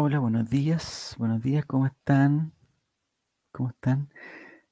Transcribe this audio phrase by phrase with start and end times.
[0.00, 2.52] Hola, buenos días, buenos días, ¿cómo están?
[3.50, 4.10] ¿Cómo están?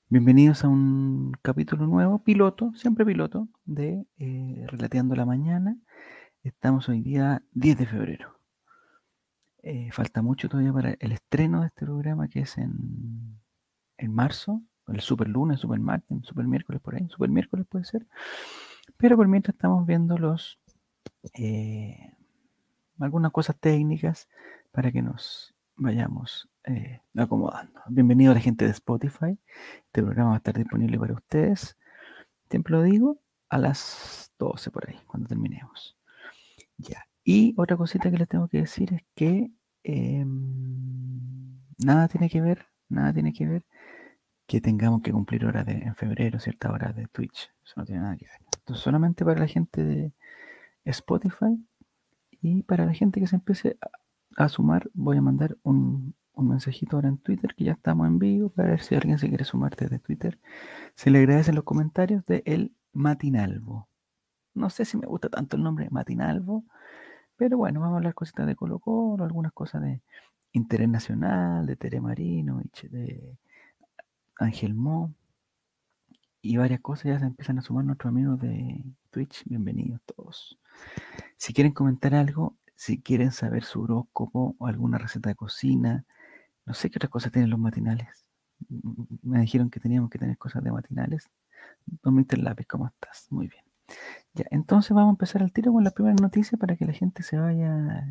[0.09, 5.79] Bienvenidos a un capítulo nuevo, piloto, siempre piloto, de eh, Relateando la Mañana.
[6.45, 8.39] Estamos hoy día 10 de febrero.
[9.65, 13.41] Eh, falta mucho todavía para el estreno de este programa que es en,
[13.99, 18.07] en marzo, el super lunes, super martes, super miércoles por ahí, super miércoles puede ser.
[18.97, 20.61] Pero por mientras estamos viendo los
[21.35, 22.13] eh,
[23.01, 24.29] algunas cosas técnicas
[24.77, 27.81] para que nos vayamos eh, acomodando.
[27.89, 29.39] Bienvenido a la gente de Spotify.
[29.87, 31.79] Este programa va a estar disponible para ustedes.
[32.51, 35.97] Siempre lo digo, a las 12 por ahí, cuando terminemos.
[36.77, 37.09] Ya.
[37.25, 39.51] Y otra cosita que les tengo que decir es que
[39.83, 43.65] em, nada tiene que ver, nada tiene que ver
[44.47, 47.51] que tengamos que cumplir horas de, en febrero, cierta hora de Twitch.
[47.65, 48.41] Eso no tiene nada que ver.
[48.59, 50.13] Entonces, solamente para la gente de
[50.85, 51.67] Spotify
[52.43, 53.79] y para la gente que se empiece
[54.37, 58.51] a, sumar, voy a mandar un, mensajito ahora en Twitter, que ya estamos en vivo,
[58.51, 60.39] para ver si alguien se quiere sumar desde Twitter.
[60.95, 63.89] Se le agradecen los comentarios de El Matinalvo.
[64.55, 66.65] No sé si me gusta tanto el nombre Matinalvo,
[67.37, 70.03] pero bueno, vamos a hablar cositas de Colo Colo, algunas cosas de
[70.53, 73.37] interés nacional, de Tere Marino, de
[74.39, 75.15] Ángel Mo,
[76.43, 79.45] y varias cosas ya se empiezan a sumar nuestros amigos de Twitch.
[79.47, 80.59] Bienvenidos todos.
[81.37, 86.05] Si quieren comentar algo, si quieren saber su horóscopo o alguna receta de cocina,
[86.67, 88.29] no sé qué otras cosas tienen los matinales.
[89.23, 91.29] Me dijeron que teníamos que tener cosas de matinales.
[92.03, 92.39] Don Mr.
[92.39, 93.27] Lápiz, ¿cómo estás?
[93.31, 93.65] Muy bien.
[94.35, 97.23] Ya, entonces vamos a empezar al tiro con la primera noticia para que la gente
[97.23, 98.07] se vaya,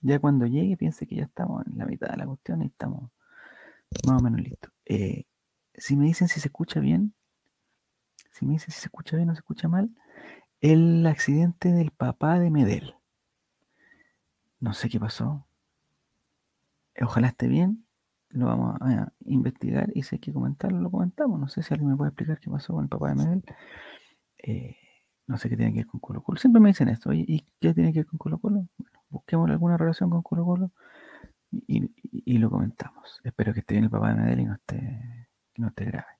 [0.00, 3.10] ya cuando llegue, piense que ya estamos en la mitad de la cuestión y estamos
[4.06, 4.70] más o menos listos.
[4.84, 5.24] Eh,
[5.74, 7.14] si me dicen si se escucha bien,
[8.30, 9.90] si me dicen si se escucha bien o se escucha mal,
[10.60, 12.97] el accidente del papá de Medel.
[14.60, 15.46] No sé qué pasó.
[17.00, 17.86] Ojalá esté bien.
[18.30, 21.40] Lo vamos a investigar y si hay que comentarlo, lo comentamos.
[21.40, 23.44] No sé si alguien me puede explicar qué pasó con el papá de Medel.
[24.38, 24.76] Eh,
[25.26, 26.38] no sé qué tiene que ver con Colo Colo.
[26.38, 27.12] Siempre me dicen esto.
[27.12, 28.66] ¿Y qué tiene que ver con Colo Colo?
[28.76, 30.72] Bueno, busquemos alguna relación con Colo Colo
[31.50, 33.20] y, lo comentamos.
[33.24, 36.18] Espero que esté bien el papá de Medel y no esté, no esté grave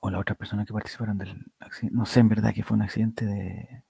[0.00, 1.96] o las otras personas que participaron del accidente.
[1.96, 3.84] No sé en verdad que fue un accidente de...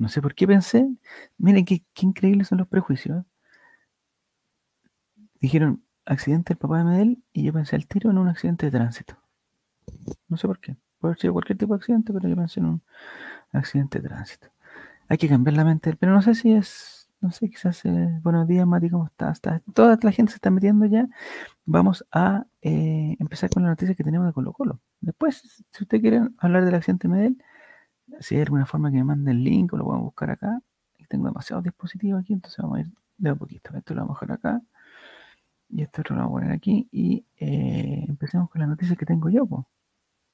[0.00, 0.88] No sé por qué pensé.
[1.36, 3.22] Miren qué, increíbles son los prejuicios.
[5.40, 8.72] Dijeron accidente del papá de Medel y yo pensé al tiro en un accidente de
[8.72, 9.18] tránsito.
[10.28, 10.76] No sé por qué.
[10.98, 12.82] Puede haber sido cualquier tipo de accidente, pero yo pensé en un
[13.52, 14.48] accidente de tránsito.
[15.08, 18.48] Hay que cambiar la mente, pero no sé si es no sé, quizás, eh, buenos
[18.48, 19.42] días, Mati, ¿cómo estás?
[19.74, 21.06] Toda la gente se está metiendo ya.
[21.66, 24.80] Vamos a eh, empezar con la noticia que tenemos de Colo Colo.
[25.02, 27.36] Después, si usted quiere hablar del accidente Medel,
[28.18, 30.60] si hay alguna forma que me mande el link o lo a buscar acá.
[31.08, 32.88] Tengo demasiados dispositivos aquí, entonces vamos a ir
[33.18, 33.76] de a poquito.
[33.76, 34.62] Esto lo vamos a dejar acá.
[35.68, 36.88] Y esto lo vamos a poner aquí.
[36.92, 39.46] Y eh, empecemos con la noticia que tengo yo.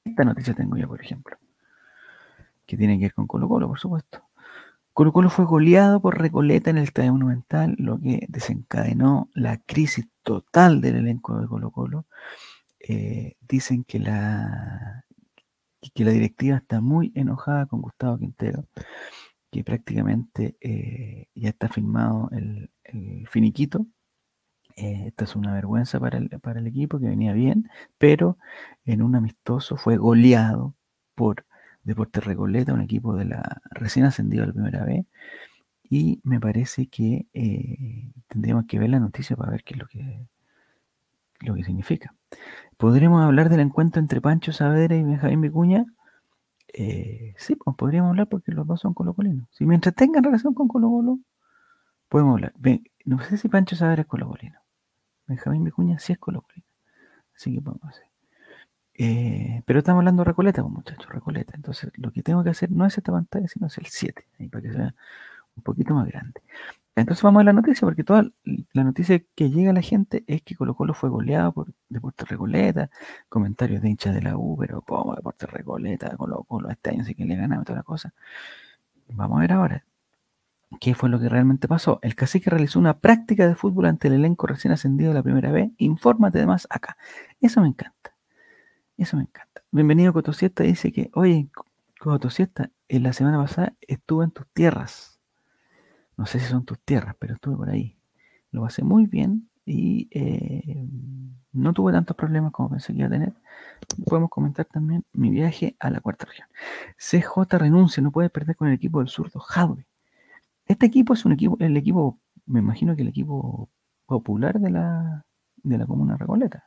[0.03, 1.37] Esta noticia tengo yo, por ejemplo.
[2.65, 4.23] Que tiene que ver con Colo Colo, por supuesto.
[4.93, 10.07] Colo Colo fue goleado por Recoleta en el Estadio Monumental, lo que desencadenó la crisis
[10.23, 12.05] total del elenco de Colo Colo.
[12.79, 15.05] Eh, dicen que la,
[15.93, 18.67] que la directiva está muy enojada con Gustavo Quintero,
[19.51, 22.69] que prácticamente eh, ya está firmado el,
[23.29, 23.85] finiquito.
[24.75, 28.37] Eh, esta es una vergüenza para el, para el equipo que venía bien, pero
[28.85, 30.75] en un amistoso fue goleado
[31.15, 31.45] por
[31.83, 35.05] Deportes Recoleta, un equipo de la recién ascendido a la primera vez.
[35.89, 39.87] Y me parece que eh, tendríamos que ver la noticia para ver qué es lo
[39.87, 40.27] que,
[41.41, 42.16] lo que significa.
[42.77, 45.85] ¿Podríamos hablar del encuentro entre Pancho Saavedra y Benjamín Vicuña?
[46.73, 49.47] Eh, sí, pues podríamos hablar porque los dos son colocolinos.
[49.51, 51.19] Si mientras tengan relación con Colo Colo,
[52.09, 52.53] podemos hablar.
[53.05, 54.59] no sé si Pancho Saavedra es colocolino.
[55.27, 56.65] Benjamín Vicuña sí es colocolino.
[57.35, 58.07] Así que podemos hacer.
[58.93, 61.53] Eh, pero estamos hablando de Recoleta, pues, muchachos, Recoleta.
[61.55, 64.61] Entonces, lo que tengo que hacer no es esta pantalla, sino es el 7, para
[64.61, 64.95] que sea
[65.55, 66.41] un poquito más grande.
[66.97, 68.23] Entonces vamos a la noticia, porque toda
[68.73, 72.27] la noticia que llega a la gente es que Colo Colo fue goleado por Deportes
[72.27, 72.89] Recoleta,
[73.29, 77.13] comentarios de hinchas de la U, pero ¿cómo Deportes Recoleta, Colo Colo, este año sí
[77.13, 78.15] que le ganaba toda la cosa?
[79.09, 79.85] Vamos a ver ahora.
[80.81, 81.99] ¿Qué fue lo que realmente pasó?
[82.01, 85.69] El cacique realizó una práctica de fútbol ante el elenco recién ascendido la primera vez.
[85.77, 86.97] Infórmate además acá.
[87.39, 88.15] Eso me encanta.
[88.97, 89.61] Eso me encanta.
[89.71, 91.47] Bienvenido Cotosiesta dice que, oye,
[91.99, 95.16] Cotosiesta, en la semana pasada estuve en tus tierras.
[96.17, 97.97] No sé si son tus tierras, pero estuve por ahí.
[98.51, 100.87] Lo pasé muy bien y eh,
[101.51, 103.33] no tuve tantos problemas como pensé que iba a tener.
[104.05, 106.47] Podemos comentar también mi viaje a la cuarta región.
[106.97, 109.85] CJ renuncia, no puede perder con el equipo del zurdo Jadwe.
[110.65, 113.69] Este equipo es un equipo, el equipo, me imagino que el equipo
[114.05, 115.25] popular de la,
[115.63, 116.66] de la comuna Recoleta.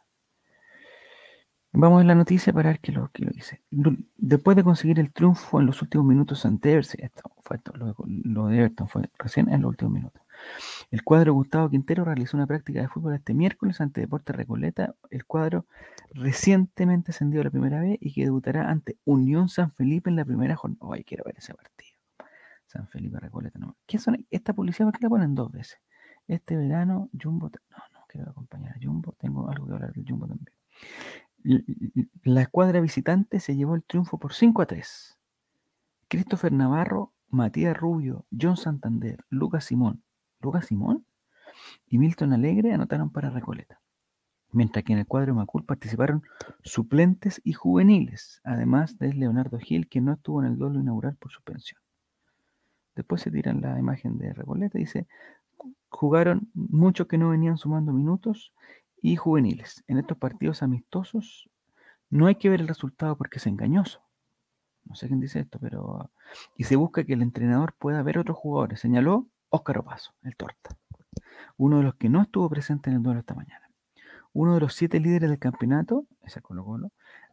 [1.73, 3.63] Vamos a la noticia para ver qué lo, qué lo dice.
[4.17, 8.47] Después de conseguir el triunfo en los últimos minutos ante Everton, esto fue esto, lo,
[8.49, 10.21] de Everton fue recién en los últimos minutos.
[10.91, 14.95] El cuadro Gustavo Quintero realizó una práctica de fútbol este miércoles ante Deportes Recoleta.
[15.11, 15.67] El cuadro
[16.13, 20.25] recientemente ascendió a la primera vez y que debutará ante Unión San Felipe en la
[20.25, 20.93] primera jornada.
[20.93, 21.97] Ay, quiero ver ese partido.
[22.67, 23.59] San Felipe Recoleta.
[23.59, 23.77] No.
[23.87, 24.87] ¿Qué son esta publicidad?
[24.87, 25.79] ¿Por qué la ponen dos veces?
[26.27, 27.51] Este verano, Jumbo.
[27.71, 29.15] No, no, quiero acompañar a Jumbo.
[29.19, 30.55] Tengo algo que hablar del Jumbo también.
[32.23, 35.19] La escuadra visitante se llevó el triunfo por 5 a 3.
[36.09, 40.03] Christopher Navarro, Matías Rubio, John Santander, Lucas Simón,
[40.41, 41.07] Lucas Simón
[41.87, 43.81] y Milton Alegre anotaron para Recoleta.
[44.53, 46.25] Mientras que en el cuadro Macul participaron
[46.65, 51.31] suplentes y juveniles, además de Leonardo Gil, que no estuvo en el duelo inaugural por
[51.31, 51.81] suspensión.
[52.97, 55.07] Después se tiran la imagen de Recoleta y dice,
[55.89, 58.53] jugaron muchos que no venían sumando minutos
[59.03, 59.85] y juveniles.
[59.89, 61.49] En estos partidos amistosos
[62.11, 64.03] no hay que ver el resultado porque es engañoso.
[64.85, 66.11] No sé quién dice esto, pero...
[66.57, 68.81] Y se busca que el entrenador pueda ver otros jugadores.
[68.81, 70.77] Señaló Óscar Opaso, el torta.
[71.57, 73.71] Uno de los que no estuvo presente en el duelo esta mañana.
[74.33, 76.93] Uno de los siete líderes del campeonato, ese Colo Colo,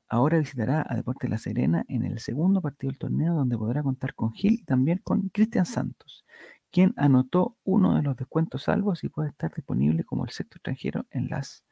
[0.10, 4.16] ahora visitará a Deportes La Serena en el segundo partido del torneo donde podrá contar
[4.16, 6.26] con Gil y también con Cristian Santos,
[6.72, 11.06] quien anotó uno de los descuentos salvos y puede estar disponible como el sexto extranjero
[11.12, 11.64] en las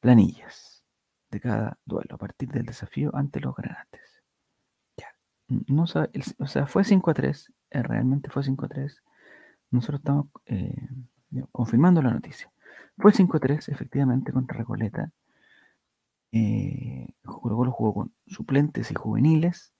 [0.00, 0.84] planillas
[1.30, 4.22] de cada duelo a partir del desafío ante los granates.
[4.96, 5.08] Ya.
[5.48, 9.02] No, o sea, fue 5 a 3, eh, realmente fue 5 a 3.
[9.70, 10.88] Nosotros estamos eh,
[11.52, 12.50] confirmando la noticia.
[12.98, 15.10] Fue 5 a 3, efectivamente, contra Recoleta.
[16.32, 19.72] Eh, jugó con suplentes y juveniles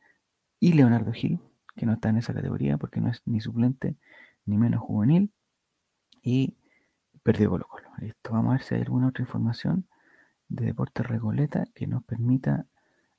[0.61, 1.41] y Leonardo Gil,
[1.77, 3.97] que no está en esa categoría porque no es ni suplente
[4.47, 5.33] ni menos juvenil,
[6.23, 6.57] y
[7.23, 7.89] perdió Colo Colo.
[7.99, 9.87] Listo, vamos a ver si hay alguna otra información
[10.49, 12.67] de Deportes Recoleta que nos permita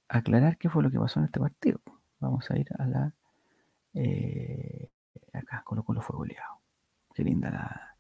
[0.08, 1.80] aclarar qué fue lo que pasó en este partido.
[2.20, 3.14] Vamos a ir a la...
[3.94, 4.90] Eh,
[5.34, 6.62] acá, Colo Colo fue goleado.
[7.14, 7.96] Qué linda la...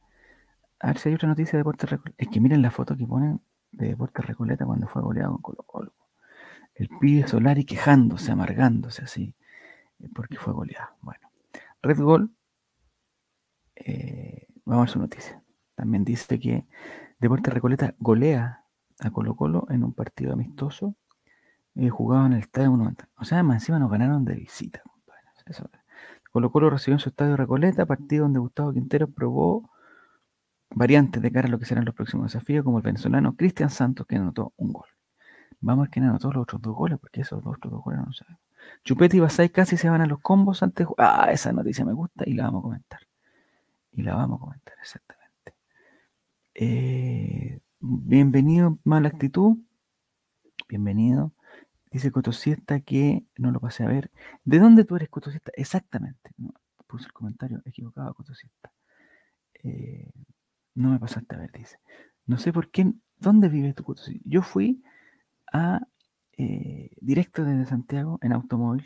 [0.79, 2.15] A ver si hay otra noticia de Deportes Recoleta.
[2.17, 3.41] Es que miren la foto que ponen
[3.71, 5.93] de Deportes Recoleta cuando fue goleado con Colo Colo.
[6.75, 9.35] El pibe Solari quejándose, amargándose así,
[9.99, 10.89] eh, porque fue goleado.
[11.01, 11.31] Bueno,
[11.81, 12.36] Red Gol
[13.85, 15.41] eh, vamos a su noticia.
[15.75, 16.65] También dice que
[17.19, 18.63] Deportes Recoleta golea
[18.99, 20.95] a Colo Colo en un partido amistoso
[21.75, 23.07] eh, jugado en el Estadio Monumental.
[23.17, 24.81] O sea, más encima nos ganaron de visita.
[26.31, 29.69] Colo Colo recibió en su Estadio Recoleta, partido donde Gustavo Quintero probó
[30.69, 34.05] variantes de cara a lo que serán los próximos desafíos, como el venezolano Cristian Santos,
[34.05, 34.87] que anotó un gol.
[35.59, 38.13] Vamos a ver quién anotó los otros dos goles, porque esos otros dos goles no
[38.13, 38.41] sabemos.
[38.83, 40.87] Chupete y Basay casi se van a los combos antes.
[40.97, 43.06] Ah, esa noticia me gusta y la vamos a comentar.
[43.97, 45.55] Y la vamos a comentar, exactamente.
[46.53, 49.57] Eh, bienvenido, mala actitud.
[50.69, 51.33] Bienvenido.
[51.89, 54.11] Dice Cotosiesta que no lo pasé a ver.
[54.43, 55.51] ¿De dónde tú eres, Cotosiesta?
[55.55, 56.29] Exactamente.
[56.85, 58.71] puse el comentario equivocado, Cotosiesta.
[59.63, 60.11] Eh,
[60.75, 61.79] no me pasaste a ver, dice.
[62.27, 62.93] No sé por qué.
[63.17, 64.21] ¿Dónde vive tu Cotosiesta?
[64.29, 64.83] Yo fui
[65.51, 65.81] a
[66.37, 68.85] eh, directo desde Santiago en automóvil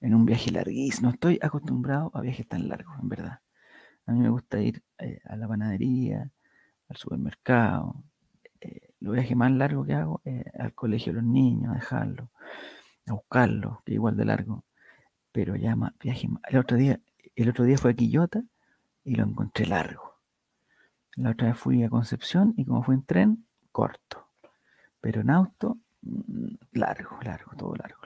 [0.00, 1.08] en un viaje larguísimo.
[1.08, 3.41] No estoy acostumbrado a viajes tan largos, en verdad.
[4.06, 6.30] A mí me gusta ir eh, a la panadería,
[6.88, 8.04] al supermercado.
[8.60, 12.30] Eh, lo viaje más largo que hago es al colegio de los niños, a dejarlo,
[13.06, 14.64] a buscarlo, que igual de largo.
[15.32, 16.42] Pero ya más viaje más.
[16.48, 17.00] El otro día,
[17.36, 18.42] el otro día fue a Quillota
[19.04, 20.12] y lo encontré largo.
[21.16, 24.28] La otra vez fui a Concepción y como fue en tren, corto.
[25.00, 28.01] Pero en auto, mm, largo, largo, todo largo.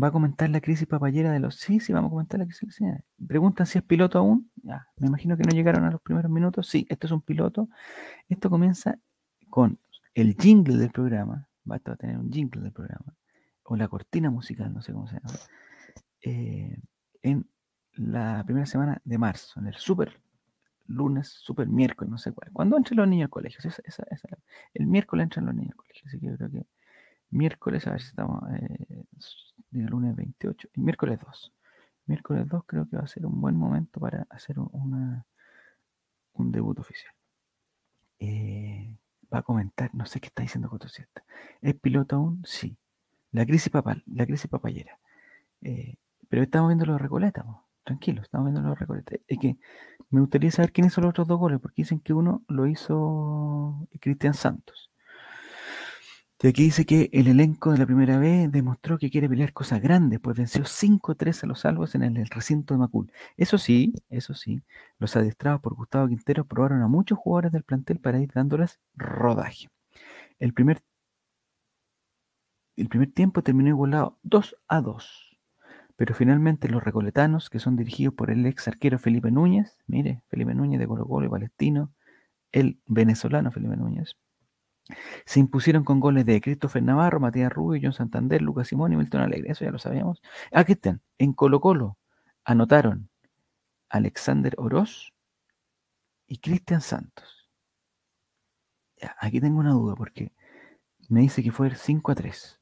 [0.00, 1.56] ¿Va a comentar la crisis papayera de los...
[1.56, 2.74] Sí, sí, vamos a comentar la crisis.
[2.74, 2.84] Sí.
[3.26, 4.50] Preguntan si es piloto aún.
[4.96, 6.68] Me imagino que no llegaron a los primeros minutos.
[6.68, 7.68] Sí, esto es un piloto.
[8.28, 8.98] Esto comienza
[9.50, 9.78] con
[10.14, 11.48] el jingle del programa.
[11.68, 13.14] Va a tener un jingle del programa.
[13.64, 15.38] O la cortina musical, no sé cómo se llama.
[16.22, 16.80] Eh,
[17.22, 17.48] en
[17.94, 20.20] la primera semana de marzo, en el super
[20.86, 22.50] lunes, super miércoles, no sé cuál.
[22.52, 23.58] Cuando entran los niños al colegio.
[24.74, 26.02] el miércoles entran los niños al colegio.
[26.06, 26.66] Así que yo creo que
[27.30, 28.42] miércoles, a ver si estamos...
[28.52, 29.04] Eh,
[29.70, 31.52] día lunes 28 y miércoles 2.
[32.06, 35.26] Miércoles 2 creo que va a ser un buen momento para hacer una,
[36.34, 37.12] un debut oficial.
[38.20, 38.96] Eh,
[39.32, 41.24] va a comentar, no sé qué está diciendo Cotosiesta.
[41.60, 42.42] ¿Es piloto aún?
[42.44, 42.76] Sí.
[43.32, 44.98] La crisis papal, la crisis papayera.
[45.62, 45.96] Eh,
[46.28, 47.44] pero estamos viendo los recoletas,
[47.84, 49.20] tranquilo, estamos viendo los recoletas.
[49.26, 49.58] Es que
[50.10, 53.88] me gustaría saber quién hizo los otros dos goles, porque dicen que uno lo hizo
[54.00, 54.87] Cristian Santos.
[56.40, 59.80] Y aquí dice que el elenco de la primera vez demostró que quiere pelear cosas
[59.82, 63.10] grandes, pues venció 5-3 a los salvos en el recinto de Macul.
[63.36, 64.62] Eso sí, eso sí,
[64.98, 69.68] los adiestrados por Gustavo Quintero probaron a muchos jugadores del plantel para ir dándoles rodaje.
[70.38, 70.80] El primer,
[72.76, 75.38] el primer tiempo terminó igualado 2 a 2.
[75.96, 80.54] Pero finalmente los recoletanos, que son dirigidos por el ex arquero Felipe Núñez, mire, Felipe
[80.54, 81.92] Núñez de Colo Colo y Palestino,
[82.52, 84.16] el venezolano Felipe Núñez,
[85.24, 89.20] se impusieron con goles de Christopher Navarro, Matías Rubio, John Santander, Lucas Simón y Milton
[89.20, 89.52] Alegre.
[89.52, 90.22] Eso ya lo sabíamos.
[90.52, 91.02] Aquí están.
[91.18, 91.98] En Colo Colo
[92.44, 93.10] anotaron
[93.88, 95.12] Alexander Oroz
[96.26, 97.48] y Cristian Santos.
[99.18, 100.32] aquí tengo una duda porque
[101.08, 102.60] me dice que fue 5 a 3.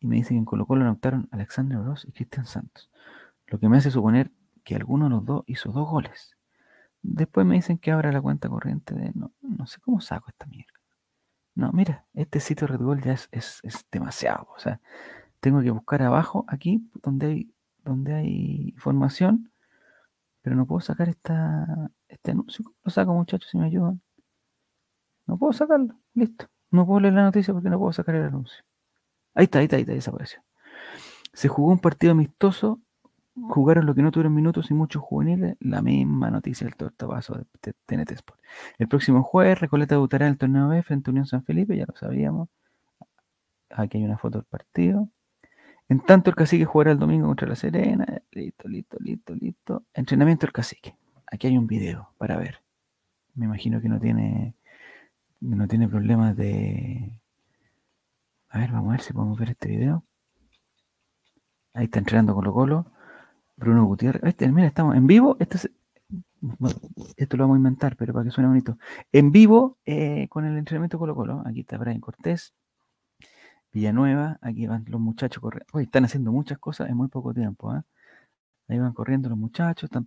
[0.00, 2.90] Y me dice que en Colo Colo anotaron Alexander Oroz y Cristian Santos.
[3.46, 4.30] Lo que me hace suponer
[4.64, 6.36] que alguno de los dos hizo dos goles.
[7.02, 9.12] Después me dicen que abra la cuenta corriente de...
[9.14, 10.79] No, no sé cómo saco esta mierda.
[11.60, 13.60] No, mira, este sitio Red Bull ya es,
[13.92, 14.48] demasiado.
[14.56, 14.80] O sea,
[15.40, 19.52] tengo que buscar abajo, aquí, donde hay, donde hay información,
[20.40, 22.64] pero no puedo sacar esta, este anuncio.
[22.82, 24.00] lo saco, muchachos, si me ayudan?
[25.26, 26.46] No puedo sacarlo, listo.
[26.70, 28.64] No puedo leer la noticia porque no puedo sacar el anuncio.
[29.34, 30.42] Ahí está, ahí está, ahí está, desapareció.
[31.34, 32.80] Se jugó un partido amistoso
[33.34, 37.72] jugaron lo que no tuvieron minutos y muchos juveniles, la misma noticia del tortapaso de
[37.86, 38.40] TNT Sport.
[38.78, 41.86] El próximo jueves, Recoleta debutará en el torneo B frente a Unión San Felipe, ya
[41.86, 42.48] lo sabíamos.
[43.70, 45.08] Aquí hay una foto del partido.
[45.88, 48.06] En tanto, el cacique jugará el domingo contra la Serena.
[48.30, 49.84] Listo, listo, listo, listo.
[49.94, 50.96] Entrenamiento del cacique.
[51.26, 52.62] Aquí hay un video para ver.
[53.34, 54.54] Me imagino que no tiene,
[55.40, 57.20] no tiene problemas de...
[58.50, 60.04] A ver, vamos a ver si podemos ver este video.
[61.72, 62.92] Ahí está entrenando Colo Colo.
[63.60, 64.22] Bruno Gutiérrez.
[64.24, 65.36] Este, mira, estamos en vivo.
[65.38, 65.58] Esto,
[67.16, 68.78] esto lo vamos a inventar, pero para que suene bonito.
[69.12, 71.42] En vivo eh, con el entrenamiento Colo Colo.
[71.46, 72.54] Aquí está Brian Cortés.
[73.72, 74.38] Villanueva.
[74.40, 75.66] Aquí van los muchachos corriendo.
[75.74, 77.74] Hoy están haciendo muchas cosas en muy poco tiempo.
[77.76, 77.82] ¿eh?
[78.68, 80.06] Ahí van corriendo los muchachos, están,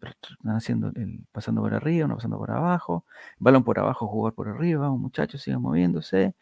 [0.55, 3.05] haciendo el, pasando por arriba, uno pasando por abajo,
[3.37, 6.33] balón por abajo, jugar por arriba, vamos muchachos, sigan moviéndose.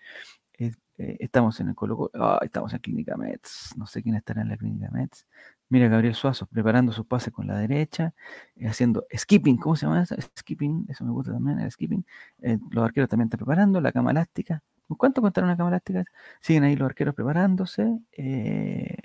[1.02, 4.50] Eh, estamos en el Colo Colo, estamos en Clínica Mets, no sé quién estará en
[4.50, 5.26] la Clínica Mets,
[5.72, 8.14] Mira Gabriel Suazo preparando sus pases con la derecha,
[8.58, 10.16] eh, haciendo skipping, ¿cómo se llama eso?
[10.38, 12.06] Skipping, eso me gusta también, el skipping.
[12.42, 14.62] Eh, los arqueros también están preparando, la cama elástica.
[14.98, 16.04] ¿Cuánto contaron una cama elástica?
[16.42, 18.00] Siguen ahí los arqueros preparándose.
[18.12, 18.98] Eh,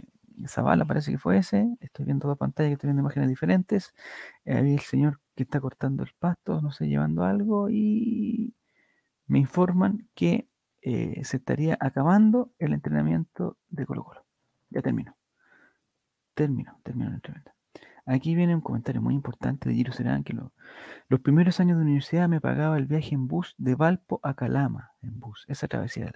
[0.49, 1.68] Zavala parece que fue ese.
[1.78, 3.94] Estoy viendo dos pantallas que estoy viendo imágenes diferentes.
[4.44, 7.70] ahí el señor que está cortando el pasto, no sé, llevando algo.
[7.70, 8.54] Y
[9.28, 10.49] me informan que
[10.82, 14.25] se estaría acabando el entrenamiento de Colo Colo.
[14.70, 15.16] Ya termino.
[16.37, 17.55] Termino, termino la entrevista.
[18.05, 20.35] Aquí viene un comentario muy importante de Giro Serán, que
[21.09, 24.93] los primeros años de universidad me pagaba el viaje en bus de Valpo a Calama,
[25.00, 25.47] en bus.
[25.49, 26.12] Esa travesía,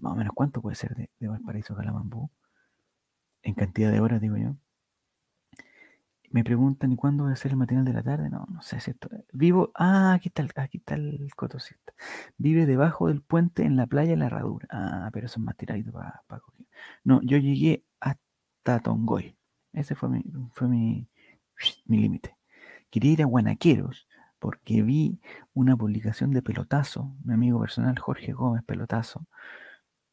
[0.00, 2.30] más o menos, ¿cuánto puede ser de, Valparaíso a Calama en bus?
[3.42, 4.54] En cantidad de horas, digo yo.
[6.30, 8.30] Me preguntan, ¿y cuándo voy a hacer el matinal de la tarde?
[8.30, 9.10] No, no sé, si esto...
[9.32, 11.92] Vivo, ah, aquí está aquí está el cotocista.
[12.38, 14.68] Vive debajo del puente en la playa de la Herradura.
[14.70, 16.66] Ah, pero es más tiradito para coger.
[17.02, 19.39] No, yo llegué hasta Tongoy.
[19.72, 21.08] Ese fue mi, fue mi,
[21.86, 22.36] límite.
[22.90, 24.08] Quería ir a Guanaqueros
[24.38, 25.20] porque vi
[25.52, 29.26] una publicación de Pelotazo, mi amigo personal Jorge Gómez Pelotazo,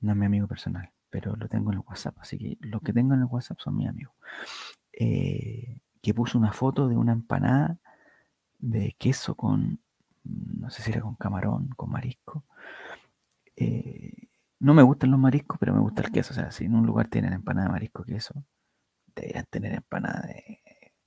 [0.02, 2.94] no es mi amigo personal, pero lo tengo en el WhatsApp, así que los que
[2.94, 4.14] tengo en el WhatsApp son mi amigo
[4.98, 7.78] eh, que puso una foto de una empanada
[8.60, 9.80] de queso con,
[10.24, 12.44] no sé si era con camarón, con marisco.
[13.56, 16.34] Eh, no me gustan los mariscos, pero me gusta el queso.
[16.34, 18.44] O sea, si en un lugar tienen empanada de marisco, queso,
[19.50, 20.28] tener empanada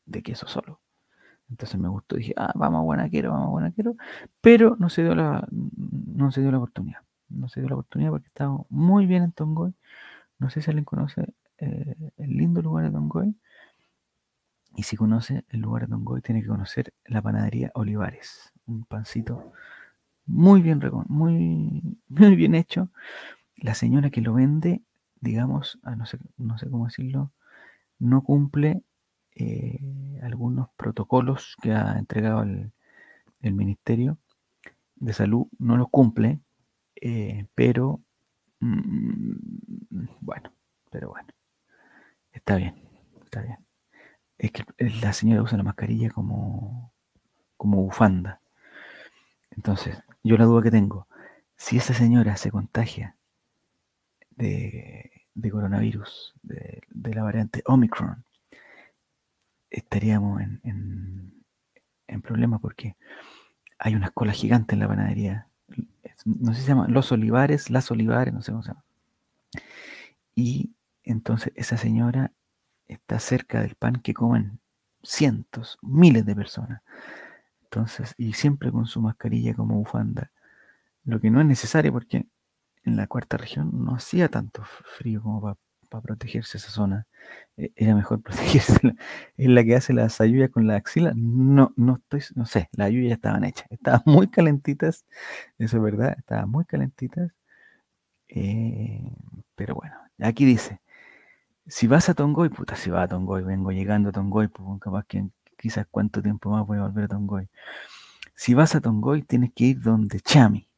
[0.07, 0.81] de, queso solo.
[1.49, 3.97] Entonces me gustó, dije, ah, vamos a Guanaquero, vamos a Guanaquero,
[4.41, 7.01] pero no se dio la, no se dio la oportunidad.
[7.29, 9.75] No se dio la oportunidad porque estaba muy bien en Tongoy.
[10.39, 13.35] No sé si alguien conoce eh, el lindo lugar de Tongoy.
[14.77, 18.53] Y si conoce el lugar de Tongoy, tiene que conocer la panadería Olivares.
[18.67, 19.53] Un pancito
[20.27, 22.91] muy bien, muy, muy bien hecho.
[23.57, 24.83] La señora que lo vende,
[25.21, 27.33] digamos, no, sé, no sé cómo decirlo,
[28.01, 28.83] no cumple
[29.37, 32.73] eh, algunos protocolos que ha entregado el,
[33.43, 34.19] Ministerio
[34.97, 36.41] de Salud, no los cumple,
[37.01, 38.03] eh, pero
[38.61, 39.33] mm,
[40.21, 40.53] bueno,
[40.91, 41.29] pero bueno,
[42.33, 42.75] está bien,
[43.25, 43.59] está bien.
[44.37, 44.65] Es que
[45.01, 46.93] la señora usa la mascarilla como,
[47.57, 48.41] como bufanda.
[49.51, 51.07] Entonces, yo la duda que tengo,
[51.57, 53.17] si esa señora se contagia
[54.31, 58.25] de de coronavirus, de, la variante Omicron,
[59.71, 60.61] estaríamos en,
[62.09, 62.97] en, problemas porque
[63.79, 65.47] hay una cola gigante en la panadería.
[66.25, 68.85] No sé si se llama Los Olivares, Las Olivares, no sé cómo se llama.
[70.35, 70.73] Y
[71.03, 72.33] entonces esa señora
[72.89, 74.61] está cerca del pan que comen
[75.03, 76.83] cientos, miles de personas.
[77.65, 80.31] Entonces, y siempre con su mascarilla como bufanda,
[81.05, 82.27] lo que no es necesario porque
[82.85, 87.07] en la cuarta región no hacía tanto frío como para protegerse esa zona.
[87.57, 88.95] E, era mejor protegerse.
[89.37, 91.13] Es la que hace las ayuyas con la axila.
[91.17, 93.67] No, no estoy, no sé, las ayuyas estaban hechas.
[93.71, 95.05] Estaban muy calentitas,
[95.59, 97.33] eso es verdad, estaban muy calentitas.
[98.29, 99.13] Eh,
[99.57, 100.81] pero bueno, aquí dice,
[101.67, 105.05] si vas a Tongoy, puta, si vas a Tongoy, vengo llegando a Tongoy, pues capaz
[105.07, 107.49] que quizás cuánto tiempo más voy a volver a Tongoy.
[108.35, 110.69] Si vas a Tongoy, tienes que ir donde Chami,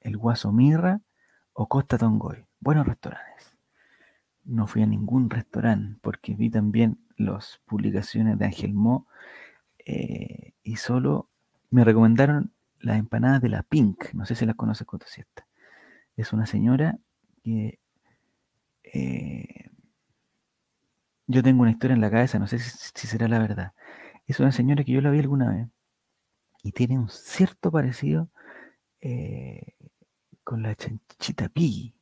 [0.00, 1.00] el Guaso Mirra
[1.52, 2.44] o Costa Tongoy.
[2.60, 3.56] Buenos restaurantes.
[4.44, 9.06] No fui a ningún restaurante porque vi también las publicaciones de Ángel Mo
[9.78, 11.28] eh, y solo
[11.70, 14.12] me recomendaron las empanadas de la Pink.
[14.14, 15.46] No sé si las conoces, Cotosiesta.
[16.16, 16.98] Es una señora
[17.42, 17.78] que
[18.84, 19.70] eh,
[21.26, 23.72] yo tengo una historia en la cabeza, no sé si, será la verdad.
[24.26, 25.68] Es una señora que yo la vi alguna vez
[26.62, 28.28] y tiene un cierto parecido
[29.00, 29.74] eh,
[30.44, 31.94] con la chanchita Piggy.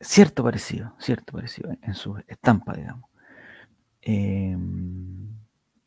[0.00, 3.10] Cierto parecido, cierto parecido en su estampa, digamos.
[4.00, 5.36] Em,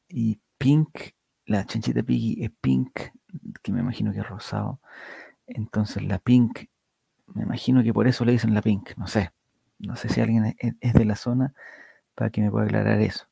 [0.07, 1.13] y Pink,
[1.45, 2.99] la chanchita Piggy es Pink,
[3.61, 4.79] que me imagino que es rosado.
[5.47, 6.65] Entonces la Pink,
[7.27, 9.31] me imagino que por eso le dicen la Pink, no sé.
[9.79, 11.53] No sé si alguien es, de la zona
[12.15, 13.27] para que me pueda aclarar eso.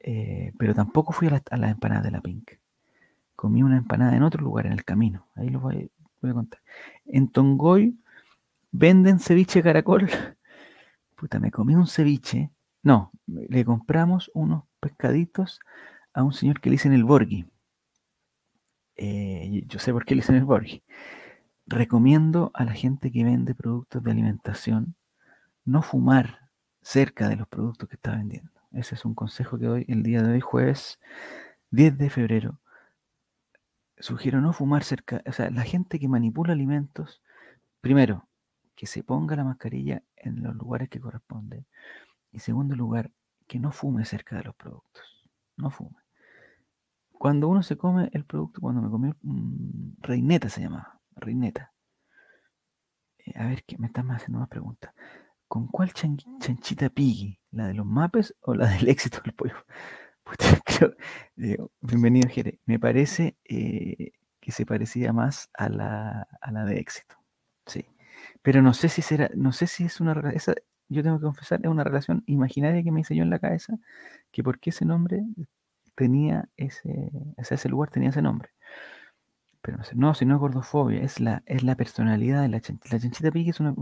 [0.00, 2.52] Eh, pero tampoco fui a las la empanadas de la Pink.
[3.36, 5.28] Comí una empanada en otro lugar, en el camino.
[5.34, 6.60] Ahí lo voy, voy a contar.
[7.06, 7.98] En Tongoy
[8.72, 10.08] venden ceviche caracol.
[11.16, 12.50] Puta, me comí un ceviche.
[12.82, 15.60] No, le compramos unos pescaditos
[16.14, 17.46] a un señor que le dicen el Borghi.
[18.96, 20.82] Eh, yo sé por qué le dicen el Borghi.
[21.66, 24.94] Recomiendo a la gente que vende productos de alimentación
[25.64, 26.50] no fumar
[26.82, 28.50] cerca de los productos que está vendiendo.
[28.72, 30.98] Ese es un consejo que doy el día de hoy, jueves
[31.70, 32.60] 10 de febrero.
[34.00, 37.22] Sugiero no fumar cerca, o sea, la gente que manipula alimentos,
[37.80, 38.28] primero,
[38.74, 41.66] que se ponga la mascarilla en los lugares que corresponden.
[42.32, 43.10] Y segundo lugar,
[43.46, 45.04] que no fume cerca de los productos.
[45.56, 45.96] No fume.
[47.12, 49.12] Cuando uno se come el producto, cuando me comí
[49.98, 51.74] reineta se llamaba, reineta.
[53.18, 54.94] Eh, a ver, que me están haciendo más preguntas.
[55.46, 57.38] ¿Con cuál chanchita piggy?
[57.50, 59.56] ¿La de los mapes o la del éxito del pollo?
[61.80, 62.58] bienvenido, Jere.
[62.66, 67.16] Me parece eh, que se parecía más a la, a la de éxito.
[67.66, 67.86] Sí.
[68.42, 70.56] Pero no sé si será, no sé si es una relación,
[70.88, 73.74] yo tengo que confesar, es una relación imaginaria que me hice yo en la cabeza,
[74.32, 75.24] que por qué ese nombre
[75.94, 78.50] tenía ese, ese lugar tenía ese nombre.
[79.62, 82.60] Pero no sé, no, si no es gordofobia, es la, es la personalidad de la
[82.60, 82.96] chanchita.
[82.96, 83.74] La chanchita piggy es una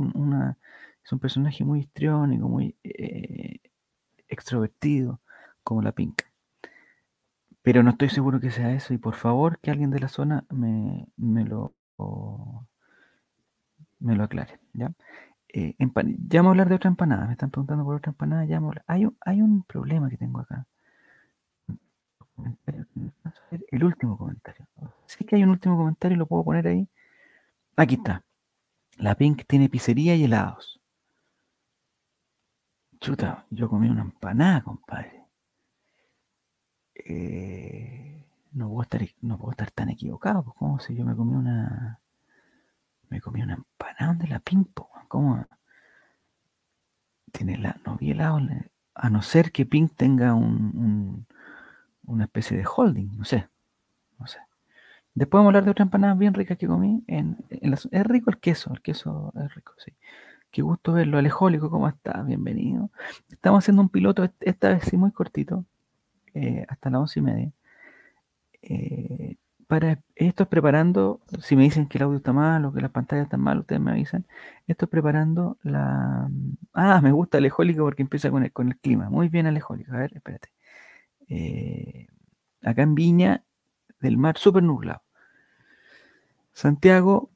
[1.05, 3.61] es un personaje muy histriónico, muy eh,
[4.29, 5.23] extrovertido,
[5.63, 6.23] como la Pink.
[7.69, 10.47] Pero no estoy seguro que sea eso y por favor que alguien de la zona
[10.49, 11.05] me,
[11.45, 11.75] lo,
[13.99, 14.59] me lo aclare.
[14.73, 14.91] ¿ya?
[15.53, 17.27] Eh, ya vamos a hablar de otra empanada.
[17.27, 18.47] Me están preguntando por otra empanada.
[18.47, 20.67] Ya hay, un, hay un problema que tengo acá.
[23.71, 24.67] El último comentario.
[25.05, 26.89] Sí que hay un último comentario, lo puedo poner ahí.
[27.77, 28.25] Aquí está.
[28.97, 30.81] La Pink tiene pizzería y helados.
[32.99, 35.18] Chuta, yo comí una empanada, compadre.
[37.11, 41.35] Eh, no, puedo estar, no puedo estar tan equivocado, pues como si yo me comí
[41.35, 42.01] una.
[43.09, 44.91] Me comí una empanada de la Pimpo.
[45.09, 45.47] ¿Cómo?
[47.33, 47.81] Tiene la.
[47.87, 48.41] No vi helado.
[48.95, 51.27] A no ser que Pink tenga un,
[52.05, 53.49] una especie de holding, no sé.
[54.19, 54.39] No sé.
[55.15, 57.03] Después vamos a hablar de otra empanada bien rica que comí.
[57.07, 59.93] En, es rico el queso, el queso es rico, sí.
[60.51, 62.27] Qué gusto verlo, Alejólico, ¿cómo estás?
[62.27, 62.91] Bienvenido.
[63.31, 65.65] Estamos haciendo un piloto, esta vez sí muy cortito,
[66.35, 67.53] eh, hasta las once y media.
[68.63, 69.37] Eh,
[69.67, 72.91] para esto es preparando, si me dicen que el audio está mal o que las
[72.91, 74.27] pantallas están mal, ustedes me avisan.
[74.67, 76.31] Esto es preparando la.
[76.73, 79.11] Ah, me gusta Alejólico porque empieza con el, con el clima.
[79.11, 79.93] Muy bien, Alejólico.
[79.93, 80.49] A ver, espérate.
[81.29, 82.07] Eh,
[82.63, 83.45] acá en Viña
[84.01, 85.03] del Mar, súper nublado.
[86.53, 87.31] Santiago,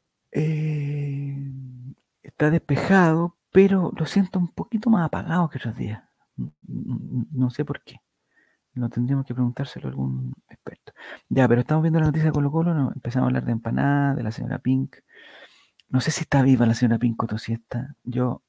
[2.22, 6.02] está despejado, pero lo siento un poquito más apagado que otros días.
[6.66, 8.00] No sé por qué.
[8.74, 10.92] No tendríamos que preguntárselo a algún experto.
[11.28, 14.22] Ya, pero estamos viendo la noticia de Colo Colo, empezamos a hablar de empanada, de
[14.22, 14.96] la señora Pink.
[15.90, 17.58] No sé si está viva la señora Pink o si.
[18.04, 18.42] Yo,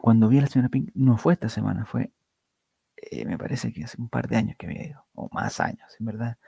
[0.00, 2.12] cuando vi a la señora Pink, no fue esta semana, fue,
[2.96, 5.96] eh, me parece que hace un par de años que había ido, o más años,
[6.00, 6.38] en verdad.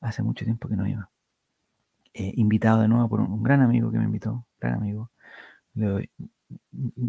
[0.00, 1.10] Hace mucho tiempo que no iba.
[2.14, 5.10] Eh, invitado de nuevo por un, un gran amigo que me invitó, gran amigo,
[5.78, 6.10] Le doy.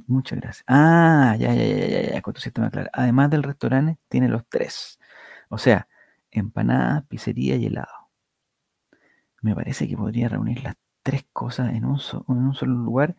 [0.08, 0.64] Muchas gracias.
[0.68, 2.90] Ah, ya, ya, ya, ya, ya, con tu sistema claro.
[2.94, 5.00] Además del restaurante, tiene los tres.
[5.50, 5.88] O sea,
[6.32, 8.10] empanada, pizzería y helado.
[9.42, 13.16] Me parece que podría reunir las tres cosas en un, en un solo lugar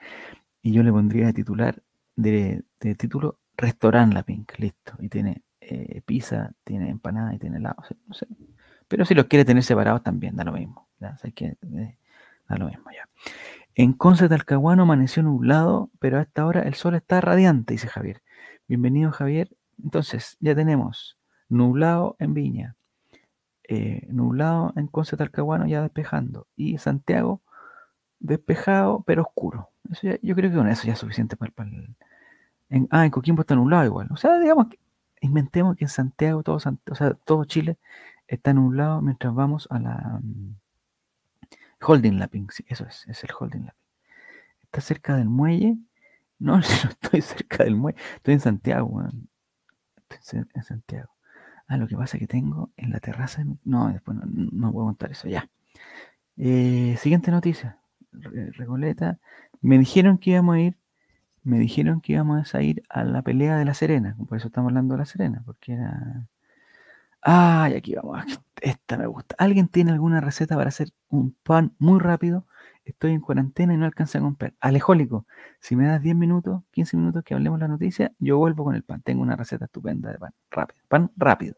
[0.62, 1.82] y yo le pondría de titular,
[2.14, 2.62] de,
[2.96, 4.92] título, Restaurant La Pink, listo.
[5.00, 7.82] Y tiene eh, pizza, tiene empanada y tiene helado.
[8.06, 8.26] No sé.
[8.86, 10.88] Pero si los quiere tener separados también, da lo mismo.
[11.00, 11.98] eh,
[12.48, 13.08] da lo mismo ya.
[13.74, 18.22] En Conce Talcahuano amaneció nublado, pero a esta hora el sol está radiante, dice Javier.
[18.66, 19.56] Bienvenido, Javier.
[19.82, 22.76] Entonces, ya tenemos nublado en Viña,
[23.68, 27.42] eh, nublado en Conce Talcahuano, ya despejando, y Santiago
[28.18, 29.70] despejado, pero oscuro.
[30.22, 31.96] yo creo que con eso ya es suficiente para, el.
[32.68, 34.08] En, ah, en Coquimbo está nublado igual.
[34.10, 34.78] O sea, digamos que
[35.20, 37.78] inventemos que en Santiago, todo, o sea, todo Chile
[38.28, 40.20] está nublado mientras vamos a la.
[40.22, 40.56] Mm,
[41.80, 43.84] Holding Lapping, sí, eso es, es el Holding Lapping.
[44.62, 45.76] Está cerca del muelle.
[46.38, 49.02] No, no estoy cerca del muelle, estoy en Santiago,
[50.08, 51.10] Estoy en Santiago.
[51.70, 53.44] Ah, lo que pasa es que tengo en la terraza.
[53.64, 55.48] No, después no, no puedo contar eso, ya.
[56.36, 57.78] Eh, siguiente noticia.
[58.12, 59.20] Recoleta.
[59.60, 60.78] Me dijeron que íbamos a ir.
[61.44, 64.16] Me dijeron que íbamos a ir a la pelea de la Serena.
[64.28, 66.26] Por eso estamos hablando de la Serena, porque era.
[67.22, 68.24] Ay, aquí vamos.
[68.60, 69.34] Esta me gusta.
[69.38, 72.46] ¿Alguien tiene alguna receta para hacer un pan muy rápido?
[72.84, 74.54] Estoy en cuarentena y no alcancé a comprar.
[74.60, 75.26] Alejólico,
[75.60, 78.82] si me das 10 minutos, 15 minutos que hablemos la noticia, yo vuelvo con el
[78.82, 79.02] pan.
[79.02, 80.82] Tengo una receta estupenda de pan rápido.
[80.88, 81.56] Pan rápido.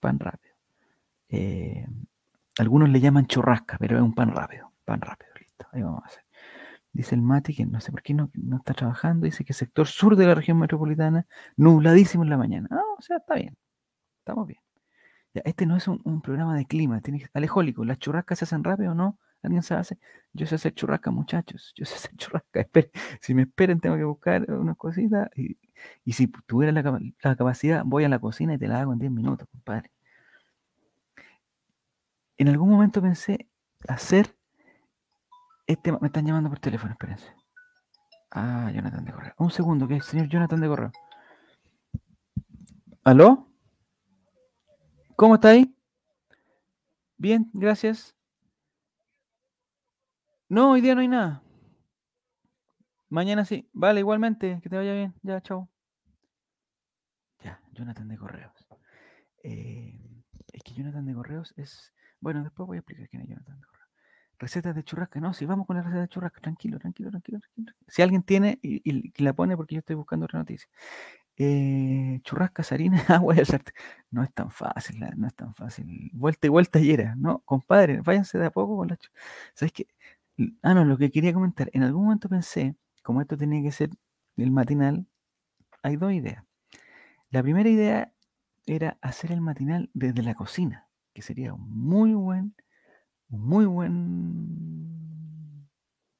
[0.00, 0.54] Pan rápido.
[1.28, 1.86] Eh,
[2.58, 4.72] algunos le llaman churrasca, pero es un pan rápido.
[4.84, 5.66] Pan rápido, listo.
[5.72, 6.24] Ahí vamos a hacer.
[6.92, 9.24] Dice el Mati que no sé por qué no, no está trabajando.
[9.24, 12.68] Dice que sector sur de la región metropolitana, nubladísimo en la mañana.
[12.70, 13.56] Ah, o sea, está bien.
[14.20, 14.63] Estamos bien
[15.44, 17.84] este no es un, programa de clima, tiene que, alejólico.
[17.84, 19.18] ¿Las churrascas se hacen rápido o no?
[19.42, 19.98] ¿Alguien se hace?
[20.32, 21.72] Yo sé hacer churrasca, muchachos.
[21.76, 22.66] Yo sé hacer churrasca.
[23.20, 25.28] Si me esperen, tengo que buscar unas cositas.
[25.36, 25.58] Y,
[26.12, 29.48] si tuviera la, capacidad, voy a la cocina y te la hago en 10 minutos,
[29.50, 29.90] compadre.
[32.36, 33.48] En algún momento pensé
[33.88, 34.34] hacer
[35.66, 35.92] este.
[35.92, 37.26] Me están llamando por teléfono, espérense.
[38.30, 39.34] Ah, Jonathan de Correo.
[39.38, 40.92] Un segundo, que es el señor Jonathan de Correo.
[43.04, 43.53] ¿Aló?
[45.16, 45.72] ¿Cómo está ahí?
[47.16, 48.16] Bien, gracias.
[50.48, 51.42] No, hoy día no hay nada.
[53.08, 53.68] Mañana sí.
[53.72, 54.58] Vale, igualmente.
[54.60, 55.14] Que te vaya bien.
[55.22, 55.70] Ya, chao.
[57.44, 58.66] Ya, Jonathan de Correos.
[59.44, 60.00] Eh,
[60.52, 61.92] es que Jonathan de Correos es.
[62.20, 63.90] Bueno, después voy a explicar quién es Jonathan de Correos.
[64.38, 65.20] Recetas de churrasca.
[65.20, 66.40] No, si vamos con la receta de churrasca.
[66.40, 67.72] Tranquilo, tranquilo, tranquilo, tranquilo.
[67.86, 70.68] Si alguien tiene y la pone porque yo estoy buscando otra noticia.
[71.36, 73.42] Eh, churrascas, harina, agua y
[74.10, 76.10] No es tan fácil, no es tan fácil.
[76.14, 77.40] Vuelta y vuelta y era, ¿no?
[77.40, 78.98] Compadre, váyanse de a poco con la
[79.54, 79.88] ¿Sabes qué?
[80.62, 81.70] Ah, no, lo que quería comentar.
[81.72, 83.90] En algún momento pensé, como esto tenía que ser
[84.36, 85.06] el matinal,
[85.82, 86.44] hay dos ideas.
[87.30, 88.12] La primera idea
[88.66, 92.54] era hacer el matinal desde la cocina, que sería muy buen,
[93.28, 93.94] muy buen,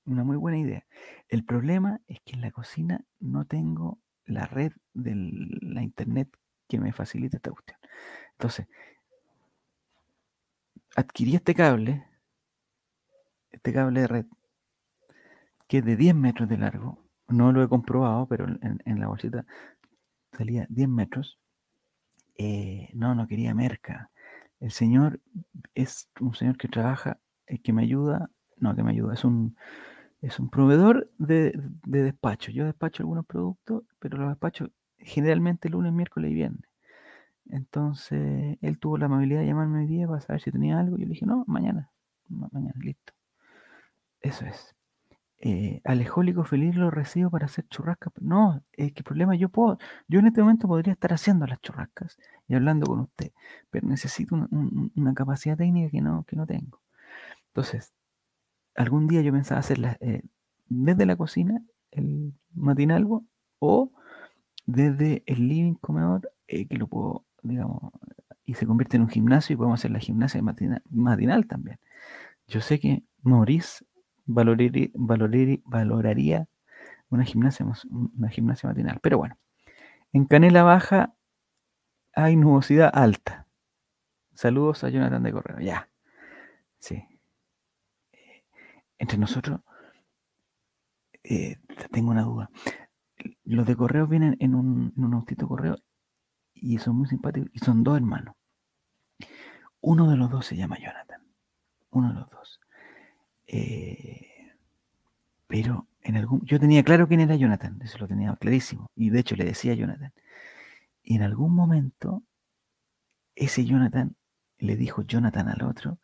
[0.06, 0.86] una muy buena idea.
[1.28, 5.14] El problema es que en la cocina no tengo la red de
[5.60, 6.28] la internet
[6.68, 7.78] que me facilita esta cuestión.
[8.32, 8.66] Entonces,
[10.96, 12.06] adquirí este cable,
[13.50, 14.26] este cable de red,
[15.68, 17.04] que es de 10 metros de largo.
[17.28, 19.46] No lo he comprobado, pero en, la bolsita
[20.32, 21.38] salía 10 metros.
[22.36, 24.10] Eh, no, no quería merca.
[24.60, 25.20] El señor
[25.74, 29.56] es un señor que trabaja, eh, que me ayuda, no, que me ayuda, es un,
[30.24, 31.52] es un proveedor de,
[31.84, 32.50] despacho.
[32.50, 36.70] Yo despacho algunos productos, pero los despacho generalmente lunes, miércoles y viernes.
[37.50, 40.96] Entonces, él tuvo la amabilidad de llamarme hoy día para saber si tenía algo.
[40.96, 41.90] Yo le dije, no, mañana.
[42.28, 43.12] mañana, listo.
[44.20, 44.74] Eso es.
[45.40, 48.14] Eh, alejólico feliz lo recibo para hacer churrascas.
[48.18, 52.16] No, es que problema yo puedo, yo en este momento podría estar haciendo las churrascas
[52.48, 53.32] y hablando con usted,
[53.70, 56.80] pero necesito una, capacidad técnica que no, que no tengo.
[57.48, 57.92] Entonces,
[58.74, 60.22] algún día yo pensaba hacerla eh,
[60.68, 63.06] desde la cocina, el matinal,
[63.58, 63.92] o
[64.66, 67.92] desde el living comedor, eh, que lo puedo, digamos,
[68.44, 71.78] y se convierte en un gimnasio y podemos hacer la gimnasia matinal, también.
[72.46, 73.84] Yo sé que Maurice
[74.26, 74.90] valoraría,
[77.08, 79.38] una gimnasia, una gimnasia matinal, pero bueno,
[80.12, 81.14] en Canela Baja
[82.12, 83.46] hay nubosidad alta.
[84.34, 85.88] Saludos a Jonathan de Correo, ya.
[86.78, 87.04] Sí
[88.98, 89.60] entre nosotros,
[91.22, 91.58] eh,
[91.90, 92.50] tengo una duda.
[93.44, 95.76] Los de correo vienen en un, en autito correo
[96.54, 98.34] y son muy simpáticos y son dos hermanos.
[99.80, 101.20] Uno de los dos se llama Jonathan.
[101.90, 102.60] Uno de los dos.
[103.46, 104.52] Eh,
[105.46, 108.90] pero en algún, yo tenía claro quién era Jonathan, eso lo tenía clarísimo.
[108.94, 110.12] Y de hecho le decía Jonathan.
[111.02, 112.22] Y en algún momento,
[113.34, 114.16] ese Jonathan
[114.58, 115.98] le dijo Jonathan al otro,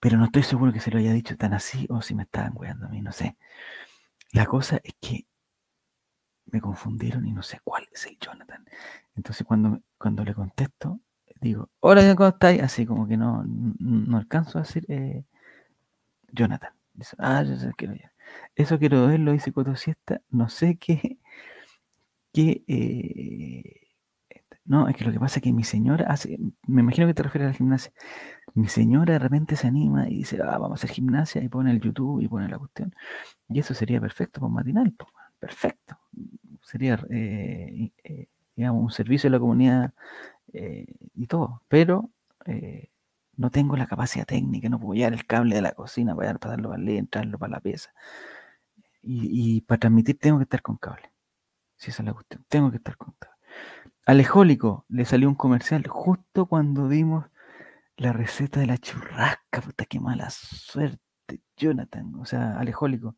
[0.00, 2.52] pero no estoy seguro que se lo haya dicho tan así o si me estaban
[2.56, 3.36] weando a mí, no sé.
[4.32, 5.26] La cosa es que
[6.46, 8.64] me confundieron y no sé cuál es el Jonathan.
[9.16, 11.00] Entonces cuando, cuando le contesto,
[11.40, 12.62] digo, hola, ¿cómo estáis?
[12.62, 15.24] Así como que no, no alcanzo a decir eh,
[16.32, 16.72] Jonathan.
[16.94, 18.12] Dice, ah, yo sé, quiero ya.
[18.54, 20.20] Eso quiero ver, lo dice Coto Siesta.
[20.30, 21.18] No sé qué.
[22.32, 23.84] qué eh,
[24.64, 26.38] no, es que lo que pasa es que mi señora hace.
[26.66, 27.92] Me imagino que te refieres a la gimnasia.
[28.54, 31.70] Mi señora de repente se anima y dice, ah, vamos a hacer gimnasia y pone
[31.70, 32.94] el YouTube y pone la cuestión.
[33.48, 34.94] Y eso sería perfecto un matinal,
[35.38, 35.98] perfecto.
[36.62, 39.92] Sería, eh, eh, digamos, un servicio a la comunidad
[40.52, 41.62] y todo.
[41.68, 42.10] Pero
[43.36, 46.70] no tengo la capacidad técnica, no puedo llevar el cable de la cocina para, darlo
[46.70, 47.92] para entrarlo para la pieza.
[49.02, 51.12] Y, para transmitir tengo que estar con cable.
[51.76, 53.36] Si esa es la cuestión, tengo que estar con cable.
[54.06, 57.26] Alejólico, le salió un comercial justo cuando dimos
[57.96, 59.60] la receta de la churrasca.
[59.60, 62.14] Puta, qué mala suerte, Jonathan.
[62.16, 63.16] O sea, Alejólico.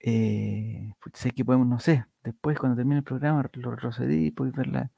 [0.00, 4.54] Eh, sé que podemos, no sé, después cuando termine el programa lo retrocedí y puedes
[4.54, 4.90] verla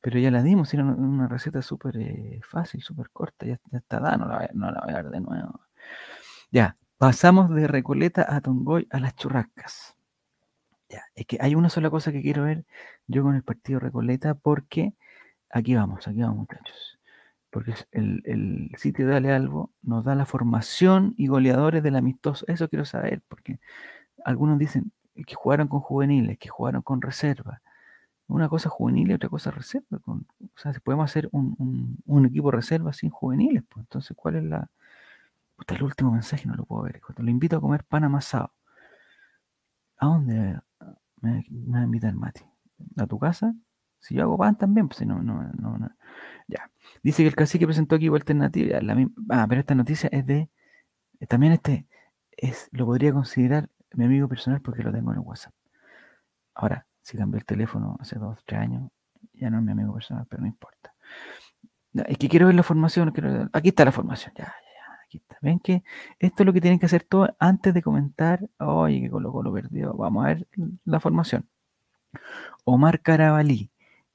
[0.00, 4.16] pero ya la dimos, era una, receta súper eh, fácil, súper corta, ya, está dada,
[4.16, 4.26] no
[4.70, 5.60] la, voy a ver de nuevo.
[6.50, 9.96] Ya, pasamos de Recoleta a Tongoy a las churrascas.
[10.88, 12.64] Ya, es que hay una sola cosa que quiero ver
[13.06, 14.94] yo con el partido Recoleta, porque
[15.50, 16.97] aquí vamos, aquí vamos muchachos.
[17.58, 22.44] Porque el, sitio de Dale Albo nos da la formación y goleadores del amistoso.
[22.46, 23.58] Eso quiero saber, porque
[24.24, 24.92] algunos dicen
[25.26, 27.60] que jugaron con juveniles, que jugaron con reserva
[28.28, 29.98] una cosa juvenil y otra cosa reserva.
[30.06, 30.22] o
[30.54, 34.70] sea, si podemos hacer un, equipo reserva sin juveniles, pues entonces, ¿cuál es la.
[35.56, 37.00] Puta, el último mensaje no lo puedo ver.
[37.16, 38.52] Lo invito a comer pan amasado.
[39.96, 40.60] ¿A dónde
[41.20, 42.44] me, va a invitar Mati?
[42.98, 43.54] ¿A tu casa?
[43.98, 45.90] Si yo hago pan también, pues si no, no, no,
[46.46, 46.70] Ya.
[47.02, 48.80] Dice que el cacique presentó aquí alternativa.
[48.80, 48.96] La
[49.30, 50.50] ah, pero esta noticia es de.
[51.28, 51.86] También este
[52.36, 55.52] es, lo podría considerar mi amigo personal porque lo tengo en el WhatsApp.
[56.54, 58.90] Ahora, si cambié el teléfono hace dos, tres años,
[59.32, 60.94] ya no es mi amigo personal, pero no importa.
[62.06, 63.12] Es que quiero ver la formación.
[63.52, 64.32] Aquí está la formación.
[64.36, 65.36] Ya, ya, aquí está.
[65.40, 65.82] Ven que
[66.18, 68.48] esto es lo que tienen que hacer todos antes de comentar.
[68.58, 69.94] Oye, que Colo lo perdió.
[69.94, 70.46] Vamos a ver
[70.84, 71.48] la formación.
[72.64, 73.70] Omar Carabalí,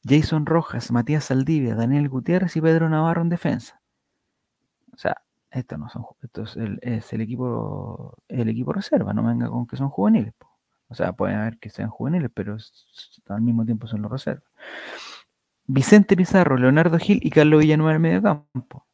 [0.06, 3.82] Jason Rojas, Matías Saldivia, Daniel Gutiérrez y Pedro Navarro en defensa.
[4.94, 6.56] O sea, esto no son, esto es
[7.14, 9.14] el, equipo, el equipo reserva.
[9.14, 10.34] No venga con que son juveniles.
[10.90, 12.58] O sea, pueden haber que sean juveniles, pero
[13.30, 14.44] al mismo tiempo son los reservas.
[15.66, 18.86] Vicente Pizarro, Leonardo Gil y Carlos Villanueva en medio campo.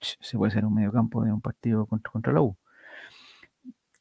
[0.00, 2.56] Se puede ser un medio campo de un partido contra, contra la U.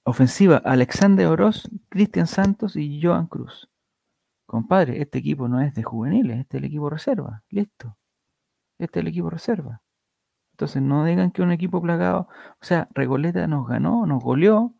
[0.03, 3.70] Ofensiva, Alexander Oroz, Cristian Santos y Joan Cruz.
[4.51, 7.41] Compadre, este equipo no es de juveniles, este es el equipo reserva.
[7.47, 7.95] Listo.
[8.79, 9.81] Este es el equipo reserva.
[10.51, 12.27] Entonces no digan que un equipo plagado,
[12.61, 14.75] o sea, Regoleta nos ganó, nos goleó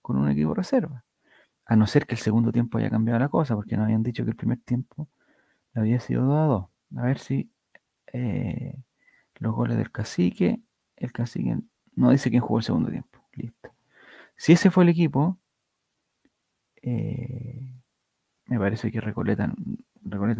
[0.00, 1.04] con un equipo reserva.
[1.66, 4.24] A no ser que el segundo tiempo haya cambiado la cosa, porque nos habían dicho
[4.24, 5.08] que el primer tiempo
[5.72, 6.66] había sido 2 a 2.
[6.96, 7.52] A ver si
[8.12, 8.76] eh,
[9.36, 10.60] los goles del cacique,
[10.96, 11.58] el cacique
[11.94, 13.20] no dice quién jugó el segundo tiempo.
[13.34, 13.72] Listo.
[14.34, 15.38] Si ese fue el equipo,
[16.82, 17.81] eh,
[18.52, 19.52] me parece que Recoleta,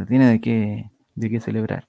[0.07, 1.89] tiene de qué, de qué celebrar.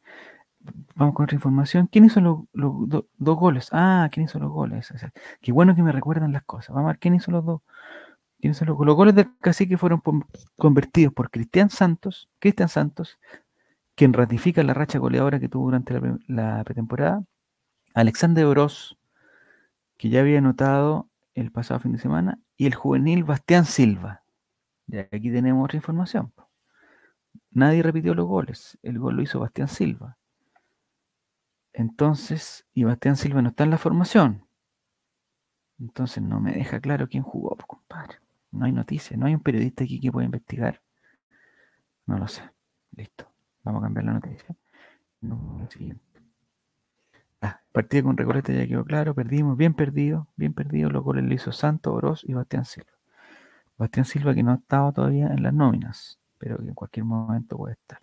[0.96, 1.88] Vamos con otra información.
[1.92, 3.70] ¿Quién hizo los, dos goles?
[3.72, 4.94] Ah, ¿quién hizo los goles?
[5.42, 6.74] qué bueno que me recuerdan las cosas.
[6.74, 7.62] Vamos a ver quién hizo los dos
[8.44, 10.02] los, goles del cacique fueron
[10.58, 13.20] convertidos por Cristian Santos, Cristian Santos,
[13.96, 17.24] quien ratifica la racha goleadora que tuvo durante la, pretemporada,
[17.94, 18.98] Alexander Oroz,
[19.98, 24.23] que ya había anotado el pasado fin de semana, y el juvenil Bastián Silva.
[24.88, 26.34] Y aquí tenemos otra información.
[27.52, 30.18] Nadie repitió los goles, el gol lo hizo Bastián Silva.
[31.74, 34.46] Entonces, y Bastián Silva no está en la formación.
[35.80, 38.20] Entonces no me deja claro quién jugó, compadre.
[38.52, 40.82] No hay noticia, no hay un periodista aquí que pueda investigar.
[42.06, 42.44] No lo sé.
[42.92, 43.28] Listo.
[43.64, 44.56] Vamos a cambiar la noticia.
[45.22, 46.04] No, lo siguiente.
[47.42, 50.90] Ah, partido con Recoleta ya quedó claro, perdimos, bien perdido, bien perdido.
[50.90, 52.93] Los goles le hizo Santo, Oroz y Bastián Silva.
[53.78, 57.74] Bastián Silva que no estaba todavía en las nóminas, pero que en cualquier momento puede
[57.74, 58.00] estar.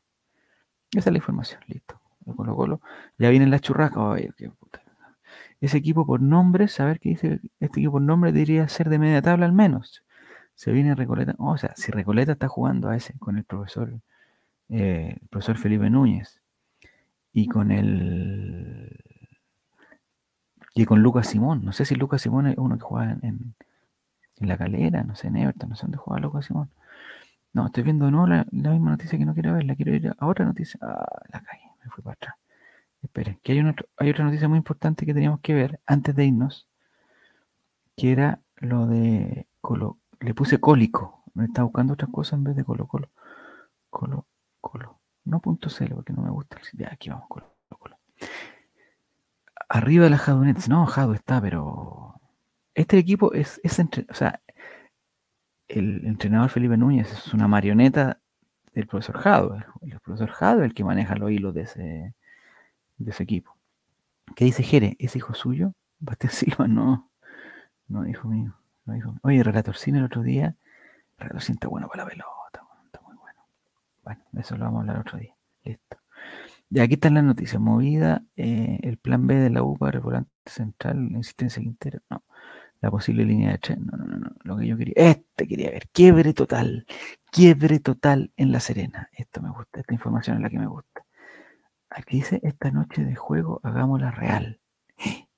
[0.93, 2.01] Esa es la información, listo.
[2.37, 2.81] Colo Colo.
[3.19, 4.21] Ya vienen las churrascas.
[5.61, 9.23] Ese equipo por nombre, saber qué dice este equipo por nombre, debería ser de media
[9.23, 10.05] tabla al menos
[10.61, 11.35] se viene Recoleta.
[11.39, 13.99] o sea, si Recoleta está jugando a ese con el profesor,
[14.69, 16.43] eh, profesor Felipe Núñez
[17.33, 18.95] y con el
[20.75, 21.65] y con Lucas Simón.
[21.65, 23.55] No sé si Lucas Simón es uno que juega En
[24.47, 26.71] la calera, no sé, en Everton, no sé dónde juega loco Simón.
[27.53, 30.15] No, estoy viendo de nuevo la, misma noticia que no quiero ver, la quiero ir
[30.17, 30.79] a otra noticia.
[30.83, 32.35] Ah, la calle, me fui para atrás.
[33.03, 36.69] Esperen, que hay, hay otra noticia muy importante que teníamos que ver antes de irnos,
[37.97, 39.99] que era lo de Colo.
[40.21, 41.25] Le puse cólico.
[41.35, 43.11] Me estaba buscando otras cosas en vez de Colo Colo.
[43.91, 44.27] Colo
[44.61, 45.01] Colo.
[45.25, 47.99] No punto cero, porque no me gusta el Ya, aquí vamos, Colo Colo.
[49.69, 50.67] Arriba de la Jadunet.
[50.69, 52.10] No, Jadu está, pero.
[52.75, 54.41] Este equipo es, es o sea,
[55.69, 58.21] el entrenador Felipe Núñez es una marioneta
[58.75, 59.57] del profesor Jado.
[59.83, 62.15] El, profesor Jado es el que maneja los hilos de ese,
[62.99, 63.57] de ese equipo.
[64.37, 64.97] ¿Qué dice Jere?
[64.99, 65.75] ¿Es hijo suyo?
[65.99, 67.11] Bastián Silva, no.
[67.89, 68.55] No, hijo mío.
[68.85, 69.21] No, hijo mío.
[69.23, 70.57] Oye, Relatorcín el otro día.
[71.19, 72.63] Relatorcín está bueno para la pelota.
[72.87, 73.41] Está muy bueno.
[74.05, 75.35] Bueno, de eso lo vamos a hablar otro día.
[75.65, 75.97] Listo.
[76.71, 77.61] Y aquí están las noticias.
[77.61, 82.01] Movida, eh, el plan B de la UPA, el volante central, insistencia Quintero.
[82.09, 82.23] No
[82.81, 83.87] la posible línea de tren.
[83.87, 84.31] No, no, no, no.
[84.43, 84.95] Lo que yo quería.
[84.97, 85.89] Este quería ver.
[85.91, 86.87] Quiebre total.
[87.31, 89.09] Quiebre total en La Serena.
[89.13, 89.81] Esto me gusta.
[89.81, 91.05] Esta información es la que me gusta.
[91.91, 94.61] Aquí dice, esta noche de juego hagámosla real.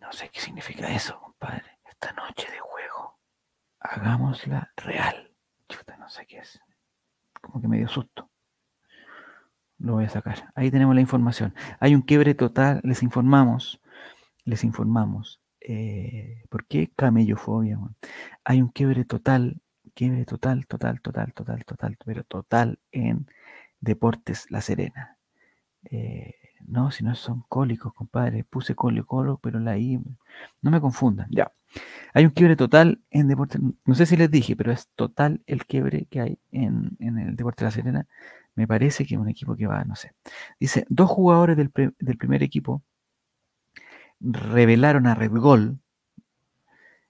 [0.00, 1.80] No sé qué significa eso, compadre.
[1.84, 3.18] Esta noche de juego
[3.80, 5.34] hagámosla real.
[5.68, 6.60] Chuta, no sé qué es.
[7.40, 8.30] Como que me dio susto.
[9.78, 10.52] Lo voy a sacar.
[10.54, 11.56] Ahí tenemos la información.
[11.80, 12.80] Hay un quiebre total.
[12.84, 13.80] Les informamos.
[14.44, 17.78] Les informamos eh, ¿Por qué camellofobia?
[18.44, 19.60] Hay un quiebre total,
[19.94, 23.26] quiebre total, total, total, total, total, pero total en
[23.80, 25.18] Deportes La Serena.
[25.90, 26.34] Eh,
[26.66, 28.44] no, si no son cólicos, compadre.
[28.44, 30.00] Puse cólico, pero la I.
[30.62, 31.52] No me confundan, ya.
[32.14, 33.60] Hay un quiebre total en Deportes.
[33.84, 37.64] No sé si les dije, pero es total el quiebre que hay en, el Deportes
[37.64, 38.06] La Serena.
[38.54, 40.12] Me parece que es un equipo que va, no sé.
[40.60, 42.82] Dice, dos jugadores del, del primer equipo
[44.20, 45.78] revelaron a Red Gol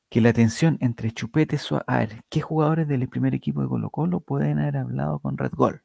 [0.08, 1.84] que la tensión entre Chupete Suárez.
[1.88, 5.52] A ver, ¿qué jugadores del primer equipo de Colo Colo pueden haber hablado con Red
[5.52, 5.82] Gol?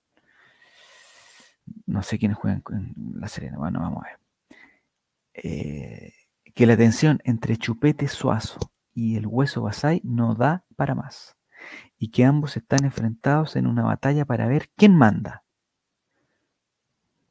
[1.86, 3.58] No sé quiénes juegan en La Serena.
[3.58, 4.20] Bueno, vamos a ver.
[5.34, 6.14] Eh,
[6.54, 8.60] que la tensión entre Chupete Suazo
[8.94, 11.38] y el Hueso Basay no da para más.
[11.98, 15.44] Y que ambos están enfrentados en una batalla para ver quién manda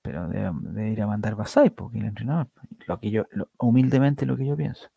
[0.03, 2.49] pero debe, ir a mandar Basay, porque el entrenador,
[2.87, 3.27] lo que yo,
[3.59, 4.89] humildemente lo que yo pienso.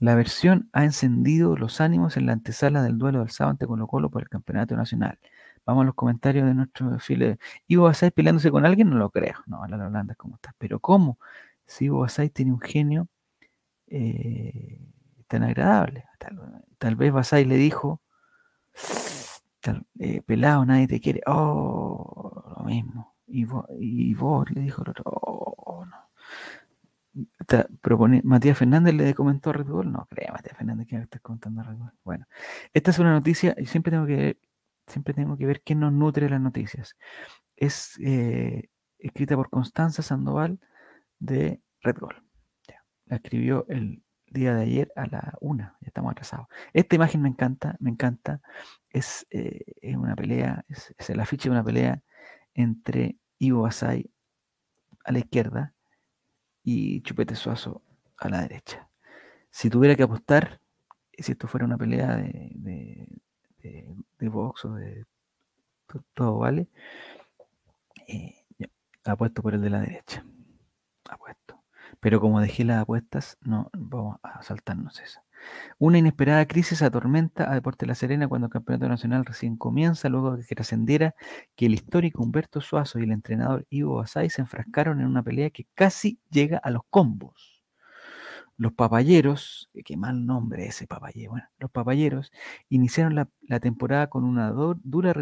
[0.00, 3.86] La versión ha encendido los ánimos en la antesala del duelo del sábado ante Colo
[3.86, 5.18] Colo por el campeonato nacional.
[5.66, 7.38] Vamos a los comentarios de nuestro file.
[7.68, 9.36] Ivo Basay peleándose con alguien, no lo creo.
[9.46, 10.54] No, la Holanda es como está.
[10.58, 11.18] Pero ¿cómo?
[11.66, 13.08] Si Ivo Basay tiene un genio
[13.86, 14.80] eh,
[15.28, 16.04] tan agradable.
[16.78, 18.02] Tal, vez Basay le dijo,
[19.98, 21.22] eh, pelado, nadie te quiere.
[21.26, 23.13] Oh, lo mismo.
[23.26, 23.44] Y
[24.14, 26.10] vos, le dijo el otro, oh, no.
[28.24, 29.92] Matías Fernández le comentó a Red Bull.
[29.92, 31.92] No, crea Matías Fernández que está contando a Red Bull.
[32.04, 32.26] Bueno,
[32.72, 34.38] esta es una noticia y siempre tengo que,
[34.86, 36.96] siempre tengo que ver quién nos nutre las noticias.
[37.56, 40.58] Es eh, escrita por Constanza Sandoval
[41.18, 42.22] de Red Bull.
[43.06, 46.48] La escribió el día de ayer a la una, ya estamos atrasados.
[46.72, 48.40] Esta imagen me encanta, me encanta.
[48.90, 52.02] Es, eh, es una pelea, es, es el afiche de una pelea
[52.54, 54.10] entre Ivo Basay
[55.04, 55.74] a la izquierda
[56.62, 57.82] y Chupete Suazo
[58.16, 58.88] a la derecha.
[59.50, 60.60] Si tuviera que apostar,
[61.16, 63.08] si esto fuera una pelea de, de,
[64.18, 65.04] de, box o de
[66.14, 66.68] todo, vale,
[68.08, 68.44] eh,
[69.04, 70.24] apuesto por el de la derecha.
[71.08, 71.62] Apuesto.
[72.00, 75.22] Pero como dejé las apuestas, no vamos a saltarnos esa.
[75.78, 80.36] Una inesperada crisis atormenta a Deportes La Serena cuando el Campeonato Nacional recién comienza, luego
[80.36, 81.14] de que trascendiera
[81.56, 85.50] que el histórico Humberto Suazo y el entrenador Ivo Basay se enfrascaron en una pelea
[85.50, 87.53] que casi llega a los combos.
[88.56, 92.30] Los papayeros, qué mal nombre ese papayero, bueno, los papayeros
[92.68, 95.12] iniciaron la, temporada con una dura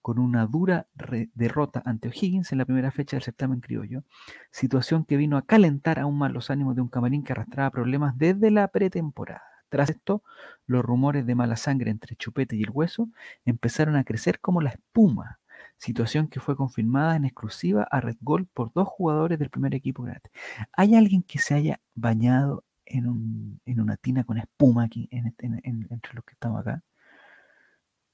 [0.00, 0.86] con una dura
[1.34, 4.04] derrota ante O'Higgins en la primera fecha del certamen criollo,
[4.52, 8.16] situación que vino a calentar aún más los ánimos de un camarín que arrastraba problemas
[8.18, 9.42] desde la pretemporada.
[9.68, 10.22] Tras esto,
[10.66, 13.08] los rumores de mala sangre entre Chupete y el Hueso
[13.44, 15.40] empezaron a crecer como la espuma,
[15.84, 20.02] situación que fue confirmada en exclusiva a Red Gold por dos jugadores del primer equipo
[20.02, 20.30] grande.
[20.72, 26.24] ¿Hay alguien que se haya bañado en, una tina con espuma aquí este, entre los
[26.24, 26.82] que estamos acá?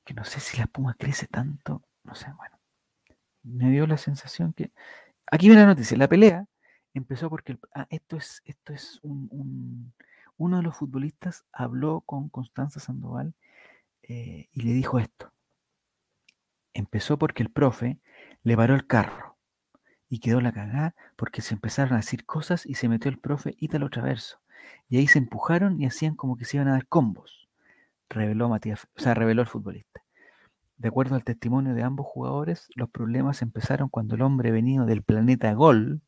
[0.05, 2.59] que no sé si la espuma crece tanto, no sé, bueno,
[3.45, 4.73] me dio la sensación que...
[5.31, 6.47] Aquí viene la noticia, la pelea
[6.95, 9.93] empezó porque ah, esto es, esto es un,
[10.37, 13.35] uno de los futbolistas habló con Constanza Sandoval
[14.03, 15.33] eh, y le dijo esto.
[16.75, 17.99] Empezó porque el profe
[18.43, 19.37] le paró el carro
[20.09, 23.55] y quedó la cagada porque se empezaron a decir cosas y se metió el profe
[23.59, 24.41] Ítalo Traverso.
[24.89, 27.49] y ahí se empujaron y hacían como que se iban a dar combos,
[28.09, 30.03] reveló Matías, o sea, reveló el futbolista.
[30.81, 35.03] De acuerdo al testimonio de ambos jugadores, los problemas empezaron cuando el hombre venido del
[35.03, 36.01] planeta Gol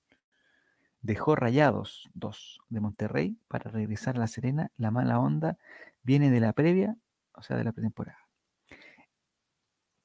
[1.03, 4.71] dejó Rayados 2 de Monterrey para regresar a La Serena.
[4.79, 5.59] La mala onda
[6.03, 6.97] viene de la previa,
[7.35, 8.22] o sea, de la pretemporada.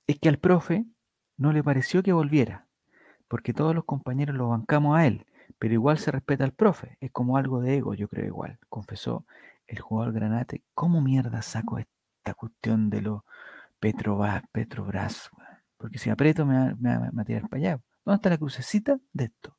[0.07, 0.85] Es que al profe
[1.37, 2.67] no le pareció que volviera,
[3.27, 5.25] porque todos los compañeros lo bancamos a él,
[5.59, 6.97] pero igual se respeta al profe.
[7.01, 9.25] Es como algo de ego, yo creo igual, confesó
[9.67, 10.63] el jugador Granate.
[10.73, 13.21] ¿Cómo mierda saco esta cuestión de los
[13.79, 14.43] Petrobras?
[14.51, 15.29] Petrobras
[15.77, 17.81] porque si aprieto me va, a tirar para allá.
[18.03, 19.55] ¿Dónde está la crucecita de esto?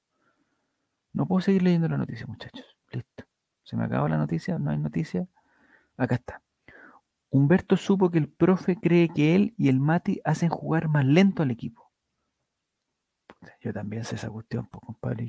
[1.13, 2.77] No puedo seguir leyendo la noticia, muchachos.
[2.91, 3.25] Listo.
[3.63, 5.27] Se me acabó la noticia, no hay noticia.
[5.97, 6.43] Acá está.
[7.31, 11.43] Humberto supo que el profe cree que él y el Mati hacen jugar más lento
[11.43, 11.93] al equipo.
[13.61, 15.29] Yo también sé esa cuestión, pues, compadre.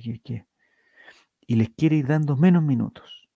[1.47, 3.27] Y les quiere ir dando menos minutos.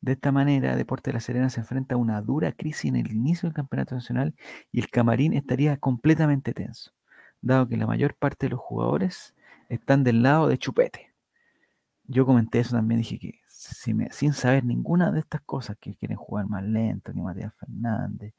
[0.00, 3.10] De esta manera, Deporte de la Serena se enfrenta a una dura crisis en el
[3.10, 4.34] inicio del campeonato nacional
[4.70, 6.92] y el camarín estaría completamente tenso,
[7.40, 9.34] dado que la mayor parte de los jugadores
[9.70, 11.14] están del lado de Chupete.
[12.06, 16.46] Yo comenté eso también, dije que sin saber ninguna de estas cosas, que quieren jugar
[16.48, 18.34] más lento, que Matías Fernández,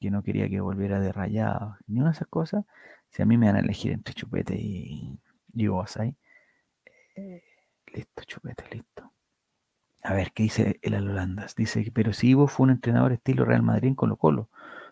[0.00, 2.64] que no quería que volviera de rayado, ni una de esas cosas,
[3.10, 5.18] si a mí me van a elegir entre Chupete y,
[5.54, 5.66] y
[7.16, 7.42] eh,
[7.92, 9.12] listo, Chupete, listo.
[10.02, 11.54] A ver, ¿qué dice el Alolandas?
[11.54, 14.48] Dice pero si Ivo fue un entrenador estilo Real Madrid en Colo Colo,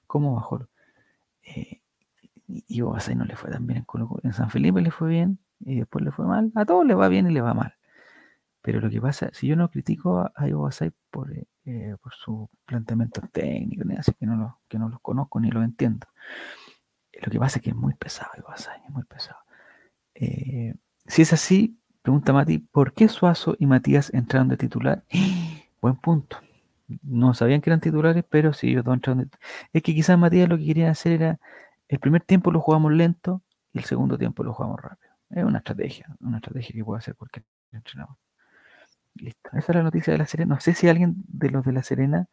[0.06, 0.68] ¿cómo bajó?
[1.42, 1.80] Eh,
[2.46, 4.20] Ivo Basay no le fue tan bien en Colo Colo.
[4.24, 6.52] En San Felipe le fue bien y después le fue mal.
[6.54, 7.77] A todos le va bien y le va mal.
[8.62, 12.12] Pero lo que pasa, si yo no critico a, Ivo Basay por, eh, eh, por
[12.14, 16.06] su planteamiento técnico, así que no, lo, que no los conozco ni los entiendo.
[17.20, 19.38] Lo que pasa es que es muy pesado Ivo Basay, es muy pesado.
[20.14, 21.78] si es así,
[22.08, 25.04] Pregunta Mati, ¿por qué Suazo y Matías entraron de titular?
[25.82, 26.38] Buen punto.
[27.02, 29.38] No sabían que eran titulares, pero sí, ellos dos entraron de
[29.74, 31.38] Es que quizás Matías lo que querían hacer era,
[31.86, 33.42] el primer tiempo lo jugamos lento
[33.74, 35.12] y el segundo tiempo lo jugamos rápido.
[35.28, 38.16] Es una estrategia, una estrategia que puede hacer cualquier entrenador.
[39.20, 39.50] Listo.
[39.52, 40.54] Esa es la noticia de la Serena.
[40.54, 42.28] No sé si alguien de los de la Serena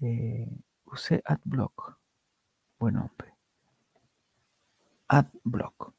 [0.00, 0.48] eh,
[0.86, 1.98] use AdBlock.
[2.78, 3.34] Buen hombre.
[5.08, 5.92] AdBlock.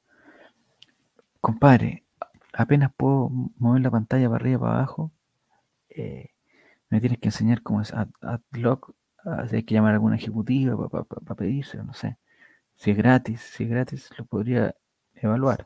[1.40, 2.06] Compadre,
[2.54, 5.12] apenas puedo mover la pantalla para arriba, para abajo,
[5.90, 6.30] eh,
[6.90, 8.94] me tienes que enseñar cómo es AdBlock,
[9.24, 12.18] hay que llamar a algún ejecutivo para, para, pedirse, no sé.
[12.76, 14.76] Si es gratis, si es gratis, lo podría
[15.16, 15.66] evaluar.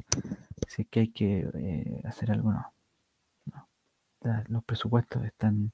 [0.68, 2.74] Si es que hay que eh, hacer algo, no.
[4.48, 5.72] Los presupuestos están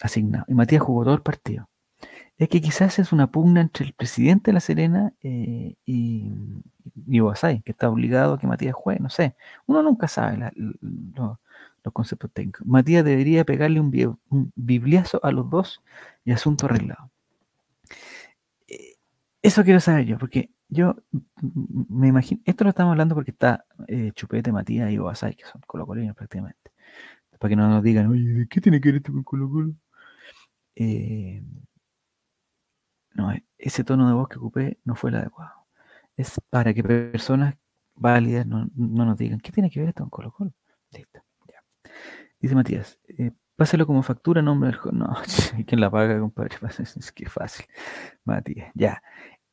[0.00, 0.48] asignados.
[0.48, 1.68] Y Matías jugó todo el partido
[2.36, 6.32] es que quizás es una pugna entre el presidente de La Serena eh, y,
[7.06, 7.20] y
[7.62, 9.36] que está obligado a que Matías juegue, no sé.
[9.66, 11.38] Uno nunca sabe los
[11.92, 12.66] conceptos técnicos.
[12.66, 13.90] Matías debería pegarle un,
[14.56, 15.82] bibliazo a los dos
[16.24, 17.10] y asunto arreglado.
[18.66, 18.96] Eh,
[19.42, 20.96] eso quiero saber yo, porque yo
[21.88, 25.60] me imagino, esto lo estamos hablando porque está eh, Chupete, Matías y Obasay, que son
[25.66, 26.73] colocolinos prácticamente.
[27.38, 29.74] Para que no nos digan, oye, ¿qué tiene que ver esto con Colo Colo?
[30.76, 31.42] Eh,
[33.14, 35.52] no, ese tono de voz que ocupé no fue el adecuado.
[36.16, 37.56] Es para que personas
[37.94, 40.52] válidas no, nos digan, ¿qué tiene que ver esto con Colo Colo?
[40.90, 41.62] Listo, ya.
[42.40, 45.14] Dice Matías, eh, páselo como factura, nombre del No,
[45.66, 46.56] ¿quién la paga, compadre?
[46.96, 47.66] Es que fácil.
[48.24, 49.02] Matías, ya.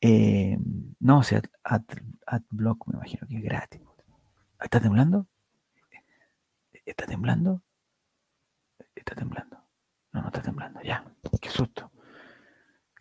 [0.01, 0.57] Eh,
[0.99, 3.81] no, o sea, AdBlock me imagino que es gratis.
[4.59, 5.27] ¿Está temblando?
[6.85, 7.61] ¿Está temblando?
[9.01, 9.57] ¿Está temblando?
[10.13, 11.03] No, no está temblando, ya.
[11.41, 11.89] Qué susto.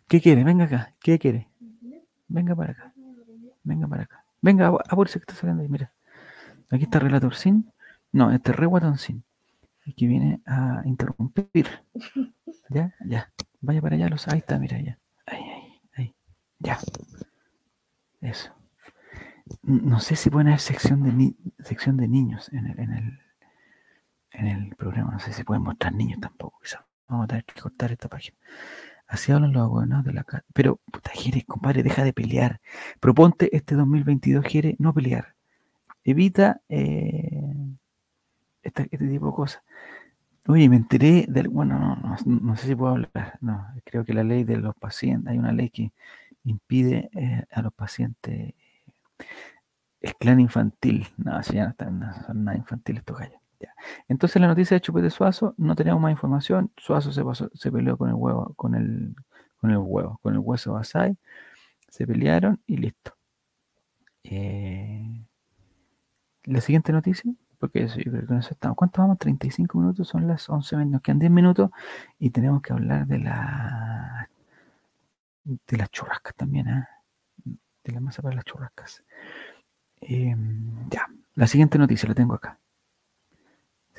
[0.07, 0.43] ¿Qué quiere?
[0.43, 0.95] Venga acá.
[0.99, 1.47] ¿Qué quiere?
[2.27, 2.93] Venga para acá.
[3.63, 4.25] Venga para acá.
[4.41, 5.69] Venga, apúrese que está saliendo ahí.
[5.69, 5.93] Mira.
[6.71, 7.71] Aquí está Relator Sin.
[8.11, 9.23] No, este es Re Sin.
[9.87, 11.67] Aquí viene a interrumpir.
[12.69, 13.31] Ya, ya.
[13.59, 14.09] Vaya para allá.
[14.09, 14.27] Los...
[14.27, 14.97] Ahí está, mira, ya.
[15.27, 16.15] Ahí, ahí, ahí.
[16.57, 16.79] Ya.
[18.21, 18.51] Eso.
[19.61, 23.20] No sé si pueden haber sección de, sección de niños en el, en, el,
[24.31, 25.11] en el programa.
[25.11, 26.59] No sé si pueden mostrar niños tampoco.
[27.07, 28.37] Vamos a tener que cortar esta página.
[29.07, 30.45] Así hablan los abogados de la casa.
[30.53, 32.61] Pero, puta, Jere, compadre, deja de pelear.
[32.99, 35.35] Proponte este 2022, Jere, no pelear.
[36.05, 37.43] Evita eh,
[38.63, 39.63] este, tipo de cosas.
[40.47, 41.49] Oye, me enteré del.
[41.49, 43.37] Bueno, no, no, sé si puedo hablar.
[43.41, 45.29] No, creo que la ley de los pacientes.
[45.29, 45.91] Hay una ley que
[46.45, 48.53] impide eh, a los pacientes
[50.01, 51.07] el clan infantil.
[51.17, 53.40] No, si ya no están, nada infantil estos gallos.
[54.07, 56.71] Entonces la noticia de Chupete Suazo, no teníamos más información.
[56.77, 59.15] Suazo se, peleó con el huevo, con el,
[59.57, 61.17] con el huevo, con el hueso Basay.
[61.89, 63.15] Se pelearon y listo.
[64.23, 65.25] Eh,
[66.45, 68.77] la siguiente noticia, porque eso, yo creo que con estamos.
[68.77, 69.17] ¿Cuánto vamos?
[69.19, 71.69] 35 minutos, son las 11, nos quedan 10 minutos
[72.19, 74.29] y tenemos que hablar de la
[75.43, 76.87] de las churrascas también, ¿eh?
[77.83, 79.03] de la masa para las churrascas.
[80.01, 82.59] Em, ya, la siguiente noticia la tengo acá.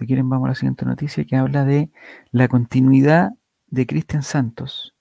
[0.02, 1.88] Si quieren, vamos a la siguiente noticia que habla de
[2.32, 3.30] la continuidad
[3.68, 4.96] de Cristian Santos.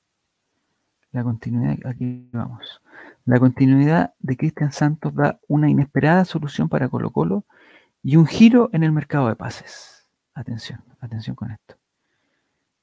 [1.12, 2.84] La continuidad, aquí vamos.
[3.26, 7.46] La continuidad de Cristian Santos da una inesperada solución para Colo Colo
[8.04, 10.08] y un giro en el mercado de pases.
[10.36, 11.78] Atención, atención con esto.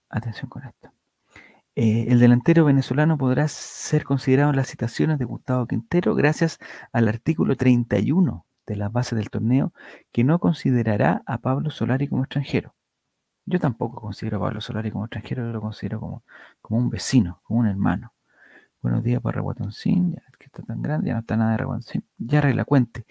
[0.09, 0.91] Atención con esto.
[1.77, 6.59] Eh, el delantero venezolano podrá ser considerado en las citaciones de Gustavo Quintero gracias
[6.91, 9.73] al artículo 31 de las bases del torneo
[10.13, 12.75] que no considerará a Pablo Solari como extranjero.
[13.47, 16.23] Yo tampoco considero a Pablo Solari como extranjero, yo lo considero como,
[16.61, 18.13] como un vecino, como un hermano.
[18.83, 22.05] Buenos días para Reguatoncín, ya que está tan grande, ya no está nada de Reguatoncín.
[22.19, 23.07] Ya arregla cuente.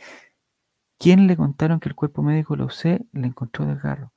[0.99, 3.05] ¿Quién le contaron que el cuerpo médico lo usé?
[3.13, 4.11] Le encontró desgarro.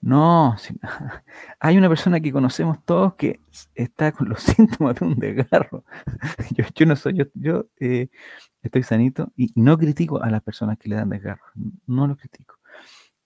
[0.00, 0.56] No,
[1.60, 3.40] hay una persona que conocemos todos que
[3.74, 5.84] está con los síntomas de un desgarro.
[6.74, 8.08] Yo, no soy, yo, yo eh,
[8.68, 11.44] estoy sanito y no critico a las personas que le dan desgarro,
[11.86, 12.58] no lo critico.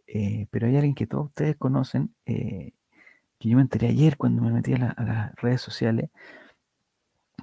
[0.06, 2.72] Eh, pero hay alguien que todos ustedes conocen, eh,
[3.38, 6.10] que yo me enteré ayer cuando me metí a, las redes sociales,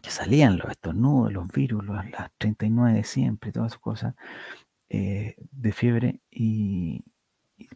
[0.01, 4.15] que salían los estornudos, los virus, las 39 de siempre, todas esas cosas,
[4.89, 7.03] de fiebre y,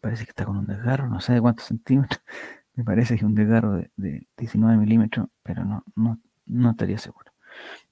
[0.02, 2.22] parece que está con un desgarro, no sé de cuántos centímetros,
[2.76, 7.32] me parece que es un desgarro de, 19 milímetros, pero no, no, no estaría seguro.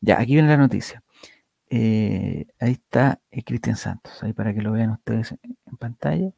[0.02, 1.04] Ya, aquí viene la noticia.
[1.70, 6.32] Eh, ahí está eh, Cristian Santos, ahí para que lo vean ustedes en, pantalla.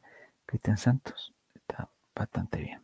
[0.46, 2.82] Cristian Santos está bastante bien.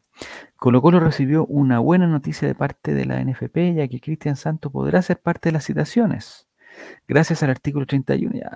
[0.57, 4.73] Colo Colo recibió una buena noticia de parte de la NFP, ya que Cristian Santos
[4.73, 6.49] podrá ser parte de las citaciones.
[7.09, 8.35] Gracias al artículo 31.
[8.35, 8.53] Ya,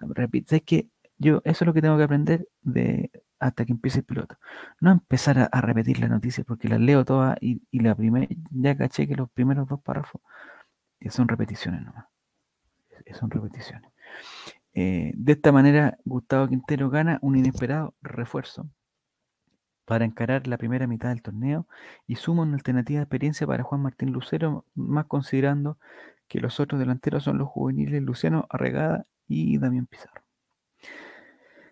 [0.56, 0.88] es que
[1.18, 3.10] yo eso es lo que tengo que aprender de,
[3.40, 4.38] hasta que empiece el piloto.
[4.80, 9.08] No empezar a, repetir la noticia porque las leo todas y, la primera, ya caché
[9.08, 10.20] que los primeros dos párrafos
[11.10, 12.09] son repeticiones nomás.
[13.14, 13.90] Son repeticiones.
[14.74, 18.68] Eh, de esta manera, Gustavo Quintero gana un inesperado refuerzo
[19.84, 21.66] para encarar la primera mitad del torneo
[22.06, 25.78] y suma una alternativa de experiencia para Juan Martín Lucero, más considerando
[26.28, 30.22] que los otros delanteros son los juveniles Luciano Arregada y Damián Pizarro.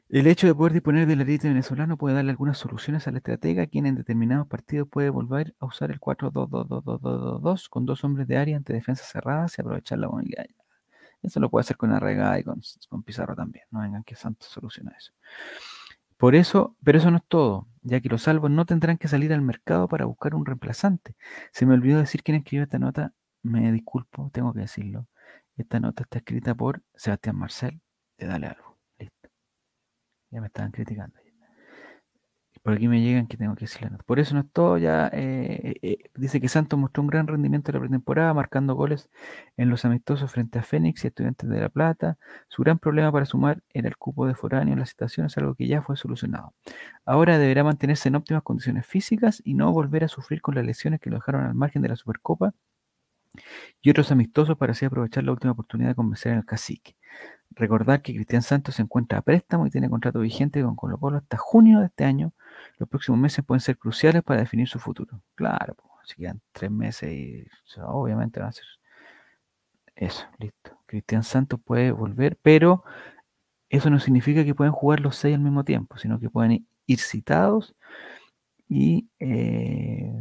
[0.08, 3.86] El hecho de poder disponer del arete venezolano puede darle algunas soluciones al estratega, quien
[3.86, 8.72] en determinados partidos puede volver a usar el 4-2-2-2-2-2 con dos hombres de área ante
[8.72, 10.46] defensas cerradas y aprovechar la movilidad.
[11.22, 12.60] Eso lo puede hacer con Arregada y con,
[13.04, 13.64] Pizarro también.
[13.70, 15.12] No vengan que Santos soluciona eso.
[16.16, 19.32] Por eso, pero eso no es todo, ya que los salvos no tendrán que salir
[19.32, 21.14] al mercado para buscar un reemplazante.
[21.52, 23.12] Se me olvidó decir quién escribió esta nota,
[23.42, 25.06] me disculpo, tengo que decirlo.
[25.56, 27.80] Esta nota está escrita por Sebastián Marcel
[28.18, 28.78] de Dale Algo.
[30.30, 31.27] Ya me estaban criticando.
[32.68, 33.96] Por aquí me llegan que tengo que decirle.
[34.04, 34.76] Por eso no es todo.
[34.76, 39.08] Ya eh, eh, dice que Santos mostró un gran rendimiento en la pretemporada, marcando goles
[39.56, 42.18] en los amistosos frente a Fénix y Estudiantes de La Plata.
[42.48, 45.66] Su gran problema para sumar era el cupo de foráneo en las situaciones, algo que
[45.66, 46.52] ya fue solucionado.
[47.06, 51.00] Ahora deberá mantenerse en óptimas condiciones físicas y no volver a sufrir con las lesiones
[51.00, 52.52] que lo dejaron al margen de la Supercopa
[53.80, 56.96] y otros amistosos para así aprovechar la última oportunidad de convencer al cacique.
[57.50, 61.18] Recordar que Cristian Santos se encuentra a préstamo y tiene contrato vigente con Colo Colo
[61.18, 62.32] hasta junio de este año.
[62.78, 65.22] Los próximos meses pueden ser cruciales para definir su futuro.
[65.34, 67.46] Claro, si quedan tres meses y
[67.82, 68.64] obviamente va a ser
[69.96, 70.78] eso, listo.
[70.86, 72.84] Cristian Santos puede volver, pero
[73.68, 76.98] eso no significa que puedan jugar los seis al mismo tiempo, sino que pueden ir
[77.00, 77.74] citados
[78.68, 80.12] y eh,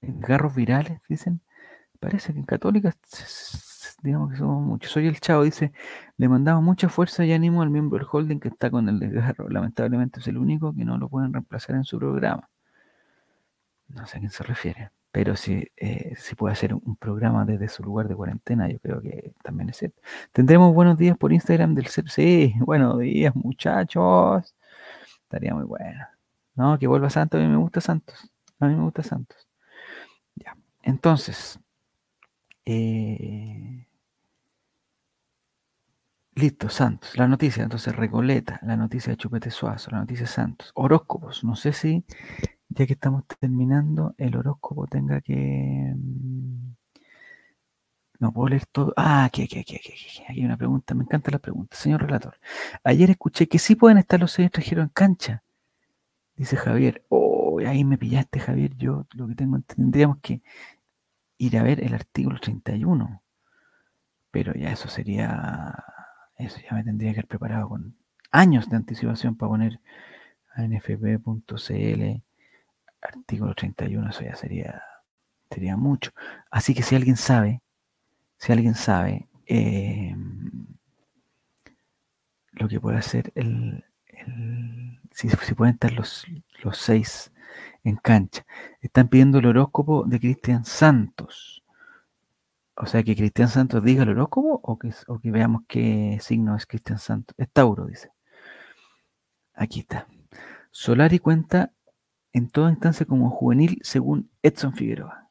[0.00, 1.40] garros virales, dicen.
[2.00, 2.92] Parece que en Católica
[4.02, 4.92] digamos que somos muchos.
[4.92, 5.72] Soy el chavo, dice,
[6.16, 9.48] le mandamos mucha fuerza y ánimo al miembro del holding que está con el desgarro.
[9.48, 12.48] Lamentablemente es el único que no lo pueden reemplazar en su programa.
[13.88, 14.90] No sé a quién se refiere.
[15.12, 19.02] Pero si, eh, si puede hacer un programa desde su lugar de cuarentena, yo creo
[19.02, 20.00] que también es cierto.
[20.32, 24.54] Tendremos buenos días por Instagram del Sí, buenos días, muchachos.
[25.24, 26.06] Estaría muy bueno.
[26.54, 27.40] No, que vuelva Santos.
[27.40, 28.30] A mí me gusta Santos.
[28.58, 29.48] A mí me gusta Santos.
[30.36, 30.56] Ya.
[30.82, 31.60] Entonces,
[32.64, 33.86] eh,
[36.34, 37.16] Listo, Santos.
[37.18, 40.70] La noticia, entonces Recoleta, la noticia de Chupete Suazo, la noticia de Santos.
[40.74, 41.44] Horóscopos.
[41.44, 42.04] No sé si,
[42.70, 45.92] ya que estamos terminando, el horóscopo tenga que.
[45.94, 46.74] Mm,
[48.20, 48.94] no puedo leer todo.
[48.96, 50.22] Ah, aquí, aquí, aquí, aquí, aquí.
[50.26, 50.94] hay una pregunta.
[50.94, 51.76] Me encanta la pregunta.
[51.76, 52.38] Señor relator,
[52.84, 55.42] ayer escuché que sí pueden estar los seis extranjeros en cancha.
[56.36, 57.04] Dice Javier.
[57.10, 58.74] Oh, ahí me pillaste, Javier.
[58.76, 60.42] Yo lo que tengo, tendríamos que
[61.38, 63.22] ir a ver el artículo 31.
[64.30, 65.74] Pero ya eso sería
[66.44, 67.94] eso ya me tendría que haber preparado con
[68.30, 69.80] años de anticipación para poner
[70.54, 72.22] anfp.cl,
[73.00, 74.82] artículo 31, eso ya sería,
[75.50, 76.12] sería mucho.
[76.50, 77.62] Así que si alguien sabe,
[78.38, 80.14] si alguien sabe eh,
[82.52, 83.84] lo que puede hacer el,
[85.12, 86.26] si, pueden estar los,
[86.62, 87.32] los seis
[87.84, 88.44] en cancha.
[88.80, 91.61] Están pidiendo el horóscopo de Cristian Santos.
[92.82, 96.56] O sea, que Cristian Santos diga el horóscopo o que, o que veamos qué signo
[96.56, 97.32] es Cristian Santos.
[97.38, 98.10] Es Tauro, dice.
[99.54, 100.08] Aquí está.
[100.72, 101.72] Solari cuenta
[102.32, 105.30] en toda instancia como juvenil según Edson Figueroa.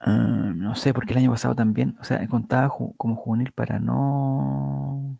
[0.00, 5.18] Ah, no sé, porque el año pasado también, o sea, contaba como juvenil para no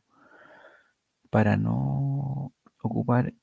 [1.31, 3.35] para no ocupar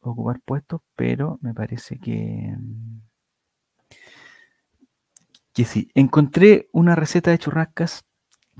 [0.00, 2.56] ocupar puestos, pero me parece que
[5.56, 5.90] que sí.
[5.94, 8.04] Encontré una receta de churrascas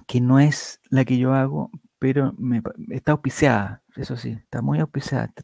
[0.06, 4.78] que no es la que yo hago, pero me, está auspiciada, eso sí, está muy
[4.80, 5.42] auspiciada esta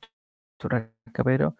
[0.58, 1.54] churrasca, pero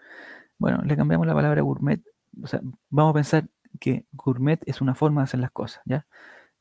[0.59, 2.03] bueno, le cambiamos la palabra gourmet,
[2.43, 3.49] o sea, vamos a pensar
[3.81, 6.07] que gourmet es una forma de hacer las cosas, ¿ya?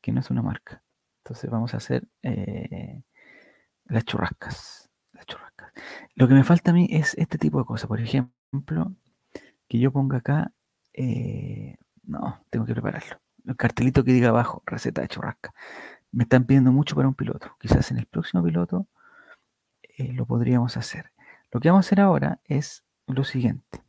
[0.01, 0.83] Que no es una marca.
[1.23, 3.01] Entonces vamos a hacer eh,
[3.85, 5.71] las churrascas, las churrascas.
[6.15, 7.87] Lo que me falta a mí es este tipo de cosas.
[7.87, 8.93] Por ejemplo,
[9.69, 10.51] que yo ponga acá,
[10.93, 13.19] eh, no, tengo que prepararlo.
[13.45, 15.53] El cartelito que diga abajo, receta de churrasca.
[16.11, 17.55] Me están pidiendo mucho para un piloto.
[17.59, 18.87] Quizás en el próximo piloto
[19.97, 21.11] eh, lo podríamos hacer.
[21.51, 23.81] Lo que vamos a hacer ahora es lo siguiente.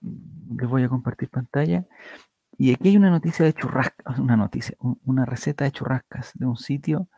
[0.00, 1.86] Les voy a compartir pantalla
[2.58, 6.56] y aquí hay una noticia de churrascas, una noticia, una receta de churrascas de un
[6.56, 7.08] sitio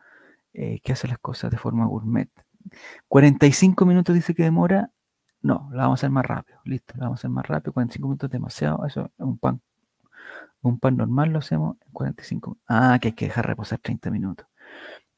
[0.53, 2.29] eh, que hace las cosas de forma gourmet.
[3.07, 4.91] 45 minutos dice que demora.
[5.41, 6.59] No, la vamos a hacer más rápido.
[6.65, 7.73] Listo, la vamos a hacer más rápido.
[7.73, 8.85] 45 minutos es demasiado.
[8.85, 9.61] Eso es un pan.
[10.61, 14.47] Un pan normal lo hacemos en 45 Ah, que hay que dejar reposar 30 minutos.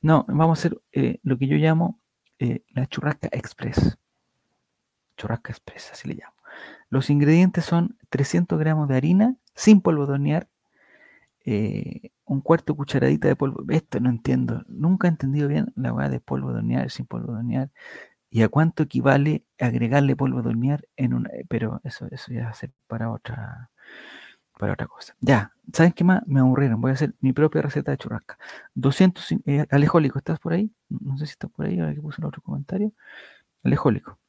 [0.01, 1.99] No, vamos a hacer eh, lo que yo llamo
[2.39, 3.97] eh, la churrasca express.
[5.17, 6.33] Churrasca express, así le llamo.
[6.89, 10.47] Los ingredientes son 300 gramos de harina sin polvo de
[11.45, 13.63] eh, un cuarto cucharadita de polvo.
[13.69, 17.69] Esto no entiendo, nunca he entendido bien la hueá de polvo de sin polvo de
[18.29, 21.29] y a cuánto equivale agregarle polvo de hornear en una.
[21.49, 23.69] Pero eso, eso ya va a ser para otra,
[24.61, 25.15] para otra cosa.
[25.21, 26.21] Ya, ¿saben qué más?
[26.27, 26.79] Me aburrieron.
[26.79, 28.37] Voy a hacer mi propia receta de churrasca.
[28.75, 30.71] 200, eh, alejólico, ¿estás por ahí?
[30.87, 32.93] No sé si estás por ahí, ahora que puse el otro comentario.
[33.63, 34.19] Alejólico.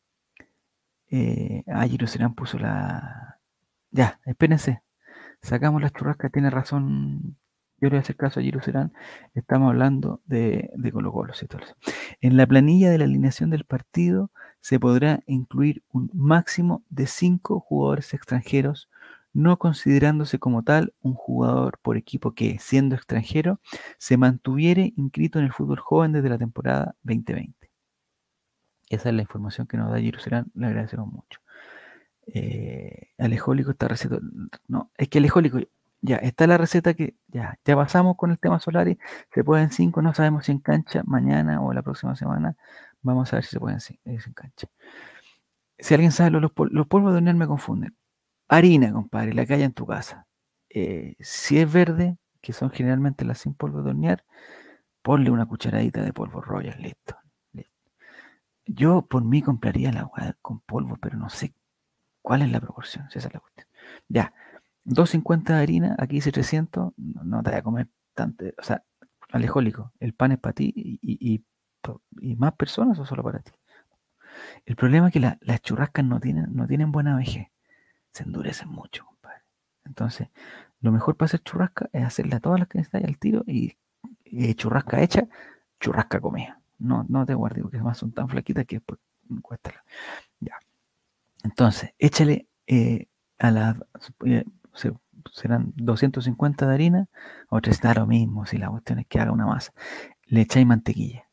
[1.11, 3.41] Eh, ah, Serán puso la.
[3.91, 4.83] Ya, espérense.
[5.43, 7.37] Sacamos las churrascas, tiene razón.
[7.76, 8.95] Yo le voy a hacer caso a Serán.
[9.35, 11.35] Estamos hablando de, de Colo Colo.
[12.22, 14.30] En la planilla de la alineación del partido
[14.62, 18.89] se podrá incluir un máximo de cinco jugadores extranjeros,
[19.33, 23.61] no considerándose como tal un jugador por equipo que, siendo extranjero,
[23.99, 27.70] se mantuviera inscrito en el fútbol joven desde la temporada 2020.
[28.91, 30.51] Esa es la información que nos da Serán.
[30.55, 31.41] Le agradecemos mucho.
[32.26, 34.18] Eh, alejólico está receta.
[34.68, 35.61] No, es que alejólico,
[36.03, 38.99] ya, está la receta que ya, ya pasamos con el tema solar y
[39.33, 42.57] se pueden cinco, no sabemos si en cancha, mañana o la próxima semana,
[43.03, 44.68] vamos a ver si se pueden en, en cancha.
[45.78, 47.97] Si alguien sabe, los, polvos de hornear me confunden.
[48.53, 50.26] Harina, compadre, la que hay en tu casa.
[50.68, 54.26] Eh, si es verde, que son generalmente las sin polvo de hornear,
[55.03, 57.16] ponle una cucharadita de polvo Royal, listo.
[58.66, 61.55] Yo por mí compraría la agua con polvo, pero no sé
[62.22, 63.07] ¿Cuál es la proporción?
[63.09, 63.66] esa es la cuestión.
[64.09, 64.34] Ya,
[64.84, 68.44] 250 de harina, aquí dice 300, no, te voy a comer tanto.
[68.59, 68.84] O sea,
[69.30, 71.44] alejólico, el pan es para ti y,
[72.36, 73.53] más personas o solo para ti.
[74.66, 77.48] El problema es que las churrascas no tienen, no tienen buena vejez.
[78.13, 79.43] Se endurecen mucho, compadre.
[79.85, 80.29] Entonces,
[80.81, 83.77] lo mejor para hacer churrasca es hacerle a todas las que están al tiro y,
[84.55, 85.29] churrasca hecha,
[85.81, 86.61] churrasca comida.
[86.79, 88.99] No, no te guardes porque además son tan flaquitas que después
[89.41, 89.85] cuesta.
[90.41, 90.59] Ya.
[91.45, 93.07] Entonces, échale eh,
[93.39, 93.77] a la.
[94.25, 94.45] Eh,
[95.31, 97.09] serán 250 de harina,
[97.49, 99.73] o está lo mismo, si la cuestión es que haga una masa.
[100.27, 101.29] Le echáis mantequilla.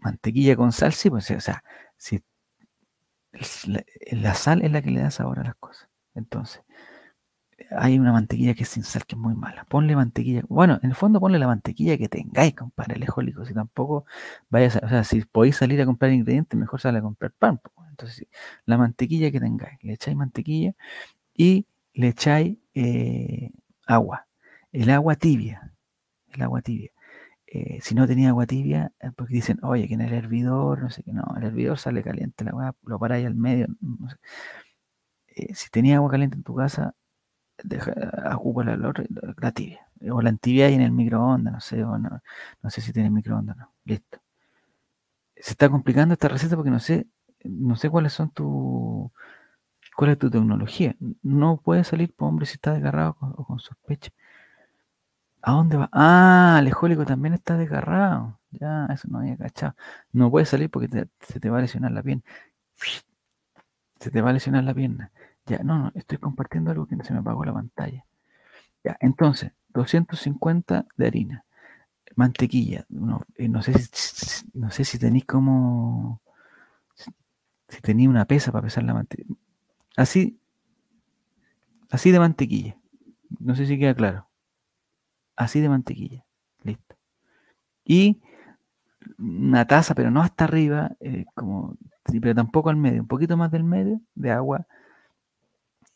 [0.00, 1.64] Mantequilla con sal, sí, pues, o sea,
[1.96, 2.22] si
[4.12, 5.88] la, sal es la que le da sabor a las cosas.
[6.14, 6.62] Entonces,
[7.70, 9.64] hay una mantequilla que es sin sal, que es muy mala.
[9.66, 10.42] Ponle mantequilla.
[10.48, 13.06] Bueno, en el fondo ponle la mantequilla que tengáis, compadre, el
[13.46, 14.06] Si tampoco
[14.50, 17.60] vayas a, o sea, si podéis salir a comprar ingredientes, mejor sale a comprar pan.
[17.90, 18.26] Entonces,
[18.66, 20.74] la mantequilla que tengáis, le echáis mantequilla
[21.34, 23.50] y le echáis eh,
[23.86, 24.26] agua.
[24.72, 25.72] El agua tibia.
[26.32, 26.93] El agua tibia.
[27.54, 30.90] Eh, si no tenía agua tibia, eh, porque dicen, oye, que en el hervidor, no
[30.90, 33.68] sé qué, no, el hervidor sale caliente, la agua lo paráis al medio.
[35.54, 36.94] si tenía agua caliente en tu casa,
[37.62, 37.92] deja,
[38.36, 39.86] ocupa la, la, tibia.
[40.10, 42.20] O la tibia ahí en el microondas, no sé, o no,
[42.62, 43.72] no sé si tiene microondas, no.
[43.84, 44.18] Listo.
[45.36, 47.06] Se está complicando esta receta porque no sé
[47.44, 49.12] no sé cuáles son tu,
[49.96, 50.96] cuál es tu tecnología.
[51.22, 54.10] No puede salir por hombre si está desgarrado o con sospecha.
[55.46, 55.90] ¿A dónde va?
[55.92, 58.40] Ah, el ejólico también está desgarrado.
[58.50, 59.74] Ya, eso no había cachado.
[60.10, 60.88] No puede salir porque
[61.20, 62.22] se te va a lesionar la pierna.
[64.00, 65.12] Se te va a lesionar la pierna.
[65.44, 68.06] Ya, no, no, estoy compartiendo algo que se me apagó la pantalla.
[68.84, 71.44] Ya, entonces, 250 de harina.
[72.16, 72.86] Mantequilla.
[72.88, 76.22] No, eh, no sé si, no sé si tenéis como.
[76.96, 79.38] Si, tenéis una pesa para pesar la mantequilla.
[79.96, 80.38] Así.
[81.90, 82.76] Así de mantequilla.
[83.40, 84.26] No sé si queda claro.
[85.36, 86.24] Así de mantequilla.
[86.62, 86.96] Listo.
[87.84, 88.22] Y
[89.18, 93.50] una taza, pero no hasta arriba, eh, como, pero tampoco al medio, un poquito más
[93.50, 94.66] del medio de agua,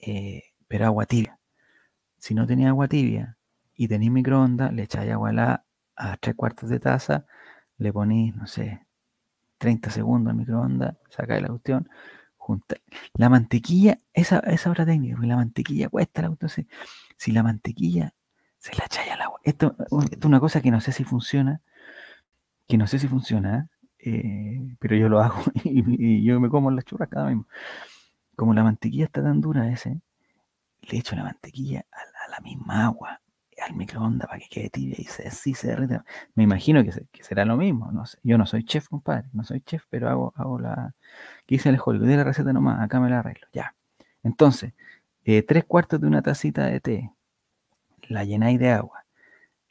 [0.00, 1.38] eh, pero agua tibia.
[2.18, 3.38] Si no tenía agua tibia
[3.74, 5.64] y tenéis microondas, le echáis agua a,
[5.96, 7.26] a tres cuartos de taza,
[7.78, 8.86] le ponéis, no sé,
[9.58, 11.88] 30 segundos al microondas, sacáis la cuestión,
[12.36, 12.76] junta.
[13.14, 16.66] La mantequilla, esa, esa hora técnica, porque la mantequilla cuesta la cuestión.
[17.16, 18.14] Si, la mantequilla
[18.68, 19.40] se la echáis al agua.
[19.44, 19.76] Esto,
[20.10, 21.60] es una cosa que no sé si funciona,
[22.66, 26.84] que no sé si funciona, eh, pero yo lo hago y, yo me como las
[26.84, 27.46] churras cada mismo.
[28.36, 30.00] Como la mantequilla está tan dura ese,
[30.82, 33.20] le echo la mantequilla a la, misma agua,
[33.66, 35.76] al microondas para que quede tibia y se, así se.
[36.34, 36.92] Me imagino que,
[37.22, 37.90] será lo mismo.
[37.90, 38.18] No sé.
[38.22, 40.94] Yo no soy chef, compadre, no soy chef, pero hago, hago la...
[41.46, 43.48] ¿Qué hice el de la receta nomás, acá me la arreglo.
[43.52, 43.74] Ya.
[44.22, 44.74] Entonces,
[45.24, 47.10] eh, tres cuartos de una tacita de té,
[48.08, 49.04] la llenáis de agua,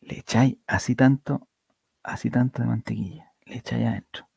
[0.01, 1.47] le echáis así tanto
[2.07, 4.27] así tanto de mantequilla, le echáis adentro.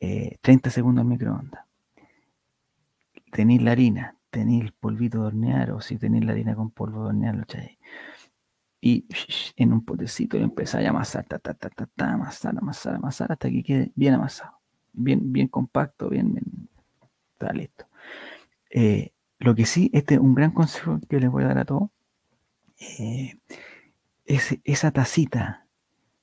[0.00, 1.64] 30 eh, segundos al microondas.
[3.30, 7.02] Tenéis la harina, tenéis el polvito de hornear, o si tenéis la harina con polvo
[7.02, 7.78] de hornear, lo echáis.
[8.80, 9.06] Y
[9.56, 13.48] en un potecito y empezáis a amasar, ta, ta, ta, ta, amasar, amasar, amasar, hasta
[13.48, 14.58] que quede bien amasado.
[14.92, 16.68] Bien, bien compacto, bien, bien
[17.32, 17.86] está listo.
[18.70, 21.64] Eh, lo que sí, este es un gran consejo que les voy a dar a
[21.64, 21.90] todos.
[22.78, 23.38] Eh,
[24.24, 25.66] es esa tacita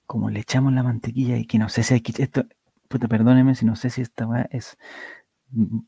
[0.06, 2.46] como le echamos la mantequilla y que no sé si que, esto,
[2.88, 4.78] puta, perdóneme si no sé si esta va, es,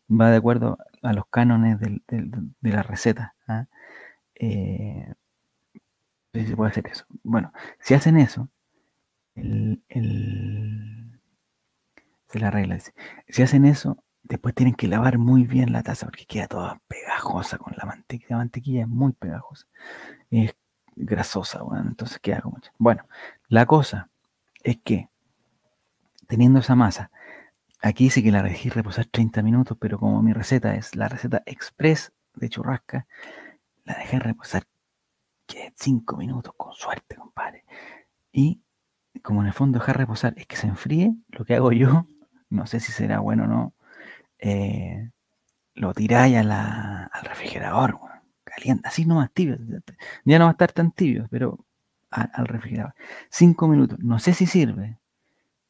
[0.09, 2.01] va de acuerdo a los cánones de
[2.61, 3.35] la receta.
[3.47, 3.67] ¿ah?
[4.35, 5.13] Eh,
[6.33, 7.05] se puede hacer eso.
[7.23, 8.49] Bueno, si hacen eso,
[12.27, 12.93] se la regla dice.
[13.27, 17.57] Si hacen eso, después tienen que lavar muy bien la taza porque queda toda pegajosa
[17.57, 18.31] con la mantequilla.
[18.31, 19.67] La mantequilla es muy pegajosa.
[20.29, 20.55] Es
[20.95, 22.57] grasosa, bueno, entonces queda como...
[22.77, 23.07] Bueno,
[23.47, 24.09] la cosa
[24.63, 25.09] es que,
[26.27, 27.11] teniendo esa masa,
[27.81, 31.43] aquí dice que la dejé reposar 30 minutos, pero como mi receta es la receta
[31.45, 33.07] express de churrasca,
[33.85, 34.63] la dejé reposar
[35.75, 37.63] 5 minutos, con suerte, compadre.
[38.31, 38.61] Y
[39.23, 42.05] como en el fondo dejar reposar es que se enfríe, lo que hago yo,
[42.49, 43.73] no sé si será bueno o no,
[44.39, 45.11] eh,
[45.73, 47.99] lo tiráis al refrigerador,
[48.57, 49.57] caliente, así nomás tibio.
[50.25, 51.65] Ya no va a estar tan tibio, pero
[52.09, 52.93] al refrigerador.
[53.29, 53.99] Cinco minutos.
[53.99, 54.97] No sé si sirve,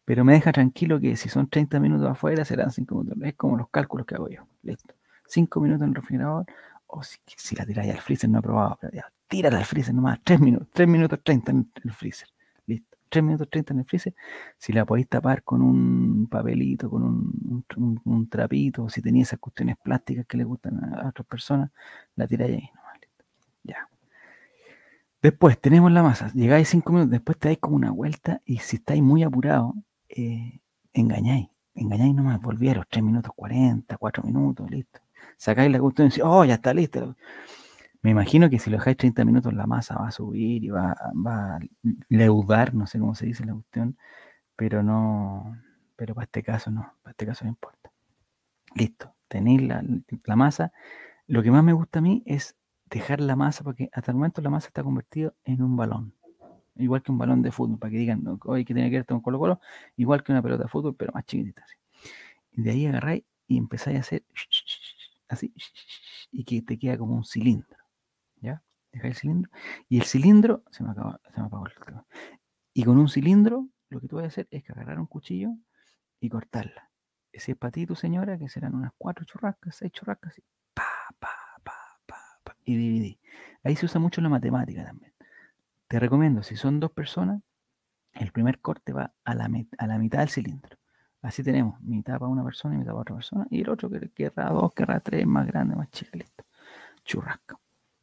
[0.06, 3.22] pero me deja tranquilo que si son 30 minutos afuera serán cinco minutos.
[3.24, 4.48] Es como los cálculos que hago yo.
[4.64, 4.96] Listo.
[5.28, 6.46] Cinco minutos en el refrigerador.
[6.88, 9.94] O si, si la tiráis al freezer, no he probado, pero ya, tírala al freezer
[9.94, 10.20] nomás.
[10.24, 10.70] Tres minutos.
[10.72, 12.30] Tres minutos 30 en el freezer.
[13.08, 13.10] Listo.
[13.10, 14.16] Tres minutos 30 en el freezer.
[14.58, 19.78] Si la podéis tapar con un papelito, con un, un, trapito, si tenéis esas cuestiones
[19.78, 21.72] plásticas que le gustan a otras personas,
[22.16, 23.00] la tiráis ahí nomás.
[23.64, 23.90] Ya.
[25.22, 28.78] Después tenemos la masa, llegáis cinco minutos, después te dais como una vuelta y si
[28.78, 29.74] estáis muy apurados,
[30.10, 30.60] eh,
[30.94, 35.00] engañáis, engañáis nomás, volví los 3 minutos 40, 4 minutos, listo.
[35.38, 37.16] Sacáis la cuestión y decís, oh, ya está listo.
[38.02, 40.92] Me imagino que si lo dejáis 30 minutos la masa va a subir y va,
[40.92, 41.60] a
[42.10, 43.98] leudar, no sé cómo se dice la cuestión,
[44.56, 45.58] pero no,
[45.96, 47.92] pero para este caso no, para este caso no importa.
[48.76, 49.84] Listo, tenéis la,
[50.36, 50.72] masa.
[51.28, 54.42] Lo que más me gusta a mí es dejar la masa, porque hasta el momento
[54.42, 56.14] la masa está convertida en un balón.
[56.76, 59.22] Igual que un balón de fútbol, para que digan, hoy que tiene que ver con
[59.22, 59.60] Colo Colo,
[59.96, 61.66] igual que una pelota de fútbol, pero más chiquitita.
[62.52, 64.24] De ahí agarráis y empezáis a hacer
[65.28, 65.54] así,
[66.32, 67.77] y que te queda como un cilindro.
[69.04, 69.52] El cilindro.
[69.90, 71.74] Y el cilindro, se me, acaba, se me apagó el
[72.74, 75.54] Y con un cilindro, lo que tú vas a hacer es que agarrar un cuchillo
[76.20, 76.90] y cortarla.
[77.34, 80.44] Si es para ti, tu señora, que serán unas cuatro churrascas, seis churrascas, y
[80.74, 80.84] pa,
[81.20, 81.48] pa,
[82.68, 83.20] y dividí.
[83.64, 85.14] Ahí se usa mucho la matemática también.
[85.88, 87.42] Te recomiendo, si son dos personas,
[88.14, 90.78] el primer corte va a la, a la mitad del cilindro.
[91.22, 93.48] Así tenemos mitad para una persona y mitad para otra persona.
[93.50, 96.46] Y el otro que querrá dos, querrá tres, más grande, más chica, listo.
[97.06, 97.58] Churrasca.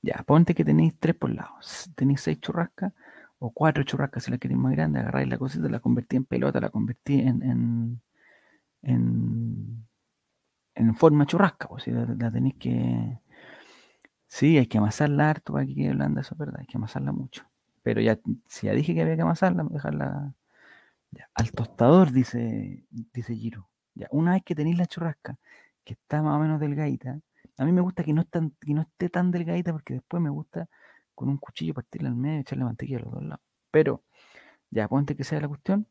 [0.05, 1.55] Ya, ponte que tenéis tres por lado.
[1.95, 2.93] Tenéis seis churrascas
[3.39, 5.01] o cuatro churrascas si la queréis más grande.
[5.01, 8.03] Agarráis la cosita, la convertí en pelota, la convertí en, en,
[10.75, 13.19] en forma churrasca, pues si la, tenéis que.
[14.27, 17.13] Sí, hay que amasarla harto para que quede blanda, eso es verdad, hay que amasarla
[17.13, 17.45] mucho.
[17.83, 20.35] Pero ya, si ya dije que había que amasarla, dejarla.
[21.35, 23.69] Al tostador, dice, dice Giro.
[23.95, 25.39] Ya, una vez que tenéis la churrasca,
[25.85, 27.21] que está más o menos delgadita,
[27.57, 30.69] a mí me gusta que no, esté tan delgadita porque después me gusta
[31.15, 33.45] con un cuchillo partirla al medio y echarle mantequilla a los dos lados.
[33.71, 34.03] Pero,
[34.71, 35.87] ya, ponte que sea la cuestión.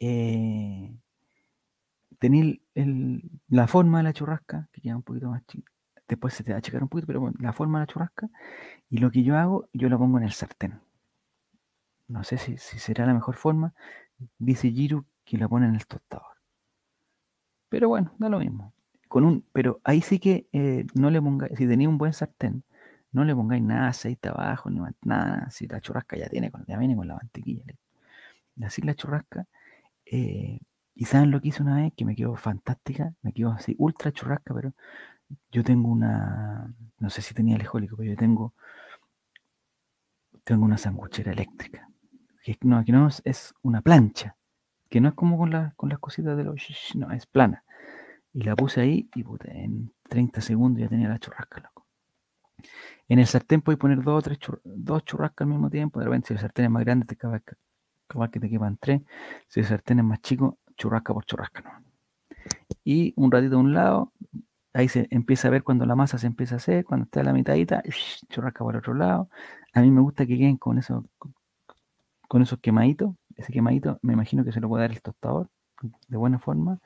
[0.00, 0.94] Eh,
[2.18, 5.70] tenéis el- la forma de la churrasca, que queda un poquito más chica.
[6.08, 8.28] Después se te va a checar un poquito, pero bueno, la forma de la churrasca.
[8.90, 10.80] Y lo que yo hago, yo la pongo en el sartén.
[12.06, 13.74] No sé si, si será la mejor forma.
[14.38, 16.36] Dice Giru que la pone en el tostador.
[17.68, 18.72] Pero bueno, da lo mismo.
[19.12, 22.64] Con un, pero ahí sí que eh, no le pongáis, si tenéis un buen sartén,
[23.12, 25.50] no le pongáis nada aceite abajo, ni nada.
[25.50, 27.64] Si la churrasca ya tiene, ya viene con la mantequilla.
[28.64, 29.46] así la churrasca.
[30.06, 30.60] eh,
[30.94, 34.12] y saben lo que hice una vez, que me quedó fantástica, me quedó así, ultra
[34.12, 34.74] churrasca, pero
[35.52, 38.54] yo tengo una, no sé si tenía alejólico, pero yo tengo,
[40.44, 41.88] tengo una sanguchera eléctrica.
[42.44, 44.36] Que no, que no es, una plancha,
[44.90, 46.62] que no es como con, la- con las cositas de los,
[46.96, 47.64] no, es plana.
[48.34, 51.86] Y la puse ahí y puta, en 30 segundos ya tenía la churrasca, loco.
[53.08, 55.98] En el sartén puedes poner dos o tres dos churrascas al mismo tiempo.
[56.00, 57.42] De repente, si el sartén es más grande, te capaz,
[58.06, 59.02] capaz que te quepan tres.
[59.48, 61.84] Si el sartén es más chico, churrasca por churrasca, no.
[62.84, 64.12] Y un ratito de un lado,
[64.72, 67.24] ahí se empieza a ver cuando la masa se empieza a hacer, cuando está a
[67.24, 67.82] la mitadita,
[68.30, 69.28] churrasca por otro lado.
[69.74, 71.04] A mí me gusta que queden con eso,
[72.28, 73.14] con esos quemaditos.
[73.36, 75.48] Ese quemadito me imagino que se lo puede dar el tostador
[76.08, 76.78] de buena forma.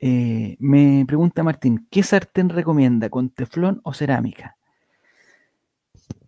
[0.00, 3.10] Eh, me pregunta Martín, ¿qué sartén recomienda?
[3.10, 4.56] ¿Con teflón o cerámica?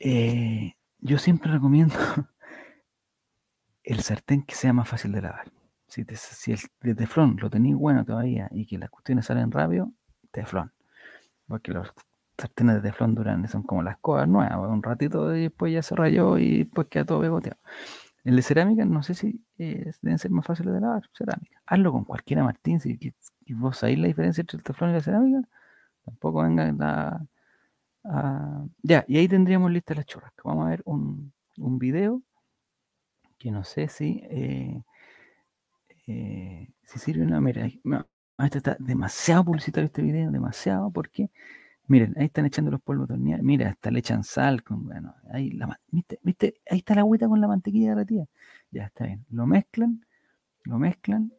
[0.01, 1.95] Eh, yo siempre recomiendo
[3.85, 5.51] el sartén que sea más fácil de lavar.
[5.87, 9.93] Si, el de teflón lo tenéis bueno todavía y que las cuestiones salen rápido,
[10.31, 10.73] teflón.
[11.47, 11.93] Porque los
[12.39, 15.97] sartenes de teflón duran, son como las cosas nuevas, un ratito y después ya se
[15.97, 17.59] rayó y después queda todo pegoteado.
[18.25, 21.63] El de cerámica, no sé si eh, deben ser más fáciles de lavar, cerámica.
[21.67, 22.99] Hazlo con cualquiera, Martín, si,
[23.55, 25.43] vos sabéis la diferencia entre el teflón y la cerámica,
[26.05, 27.27] tampoco venga a,
[28.05, 30.45] a- Ya, y ahí tendríamos listas las churrascas.
[30.45, 32.23] Vamos a ver un, un video
[33.39, 34.21] que no sé si...
[34.31, 34.83] eh,
[36.07, 38.07] eh, si sirve no, mira, no,
[38.39, 41.31] este está demasiado publicitario este video, demasiado, porque
[41.91, 45.51] miren, ahí están echando los polvos de mira, hasta le echan sal, con, bueno, ahí
[45.51, 46.21] la, ¿viste?
[46.23, 46.55] ¿viste?
[46.71, 48.27] Ahí está la agüita con la mantequilla derretida,
[48.71, 50.07] ya está bien, lo mezclan,
[50.65, 51.33] lo mezclan,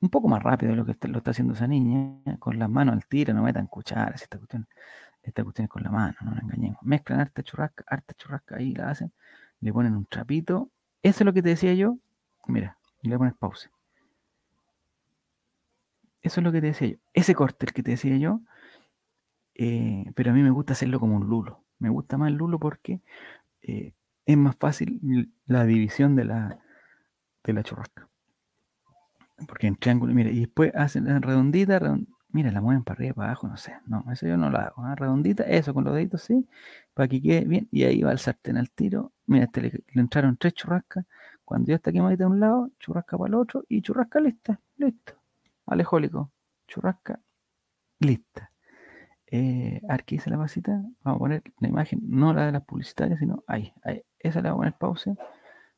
[0.00, 2.68] un poco más rápido de lo que está- lo está haciendo esa niña, con las
[2.68, 4.66] manos al tiro, no metan cucharas, esta cuestión,
[5.22, 8.74] esta cuestión es con la mano, no nos engañemos, mezclan harta churrasca, harta churrasca, ahí
[8.74, 9.12] la hacen,
[9.60, 10.70] le ponen un trapito,
[11.02, 11.98] eso es lo que te decía yo,
[12.48, 13.70] mira, le pones pausa.
[16.22, 16.96] Eso es lo que te decía yo.
[17.12, 18.40] Ese corte, el que te decía yo,
[19.54, 21.64] eh, pero a mí me gusta hacerlo como un lulo.
[21.78, 23.00] Me gusta más el lulo porque
[23.62, 23.94] eh,
[24.26, 25.00] es más fácil
[25.46, 26.60] la división de la,
[27.44, 28.08] de la churrasca.
[29.48, 33.14] Porque en triángulo, mira, y después hacen la redondita, redon- mira, la mueven para arriba,
[33.14, 33.74] para abajo, no sé.
[33.86, 34.84] No, eso yo no lo hago.
[34.84, 34.94] ¿ah?
[34.94, 36.46] Redondita, eso con los deditos, sí,
[36.94, 37.68] para que quede bien.
[37.72, 39.12] Y ahí va el sartén al tiro.
[39.26, 41.04] Mira, este le, le entraron tres churrascas.
[41.44, 44.60] Cuando ya está quemadita de un lado, churrasca para el otro y churrasca lista.
[44.76, 45.14] Listo.
[45.66, 46.30] Alejólico.
[46.68, 47.20] Churrasca
[48.00, 48.51] lista.
[49.34, 50.72] Eh, a ver qué dice la pasita.
[51.02, 54.02] Vamos a poner la imagen, no la de las publicitarias, sino ahí, ahí.
[54.18, 55.14] Esa le voy a poner pausa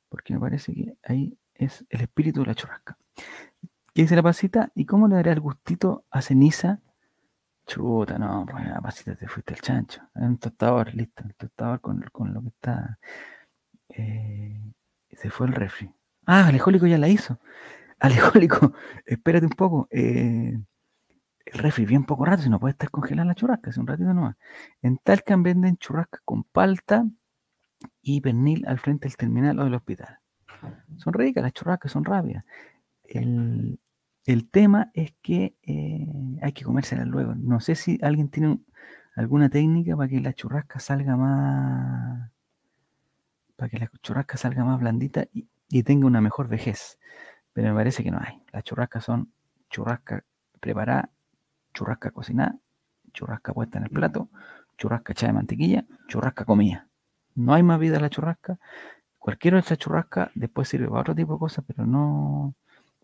[0.09, 2.99] porque me parece que ahí es el espíritu de la churrasca.
[3.95, 4.73] ¿Qué dice la pasita?
[4.75, 6.81] ¿Y cómo le daré el gustito a ceniza?
[7.67, 10.03] Chuta, no, pues la pasita te fuiste el chancho.
[10.17, 12.99] Un tostador, listo, un tostador con, con lo que está.
[13.91, 14.61] eh,
[15.13, 15.91] se fue el refri.
[16.27, 17.39] Ah, Alejólico ya la hizo.
[18.01, 18.73] Alejólico,
[19.07, 19.89] espérate un poco.
[19.93, 20.59] eh,
[21.55, 24.13] el refri bien poco rato, si no puede estar congelada la churrasca, hace un ratito
[24.15, 24.37] nomás.
[24.83, 27.07] En Talcan venden churrascas con palta
[28.03, 30.19] y pernil al frente del terminal o del hospital.
[30.97, 32.45] Son ricas, las churrascas son rápidas.
[33.05, 33.81] El,
[34.27, 36.07] el tema es que eh,
[36.43, 37.35] hay que comérselas luego.
[37.37, 38.67] No sé si alguien tiene un-
[39.17, 42.31] alguna técnica para que la churrasca salga más.
[43.57, 46.99] para que la churrasca salga más blandita y, y tenga una mejor vejez.
[47.53, 48.43] Pero me parece que no hay.
[48.53, 49.33] Las churrascas son
[49.71, 50.25] churrasca
[50.61, 51.11] preparada,
[51.75, 52.57] churrasca cocinada,
[53.13, 54.29] churrasca puesta en el plato,
[54.79, 56.89] churrasca echada de mantequilla, churrasca comida.
[57.35, 58.59] No hay más vida en la churrasca.
[59.19, 62.55] Cualquiera de esas churrascas después sirve para otro tipo de cosas, pero no,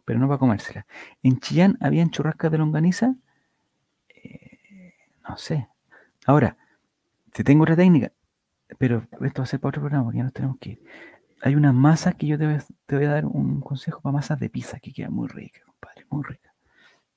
[0.05, 0.87] pero no para comérsela.
[1.23, 3.17] En Chillán habían churrascas de longaniza.
[4.09, 4.95] eh,
[5.29, 5.69] no sé.
[6.27, 6.57] Ahora,
[7.35, 8.13] si tengo otra técnica,
[8.79, 10.85] pero esto va a ser para otro programa, porque ya nos tenemos que ir.
[11.43, 14.15] Hay unas masas que yo te voy, a, te voy a dar un consejo para
[14.15, 16.50] masas de pizza que queda muy rica, compadre, muy rica.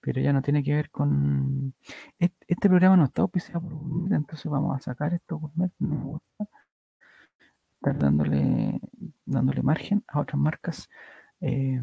[0.03, 1.73] Pero ya no tiene que ver con...
[2.19, 6.03] Este, programa no está auspiciado por Gourmet, entonces vamos a sacar esto Gourmet, no me
[6.03, 6.47] gusta.
[7.75, 8.81] Estar dándole,
[9.25, 10.89] dándole margen a otras marcas.
[11.39, 11.81] Eh,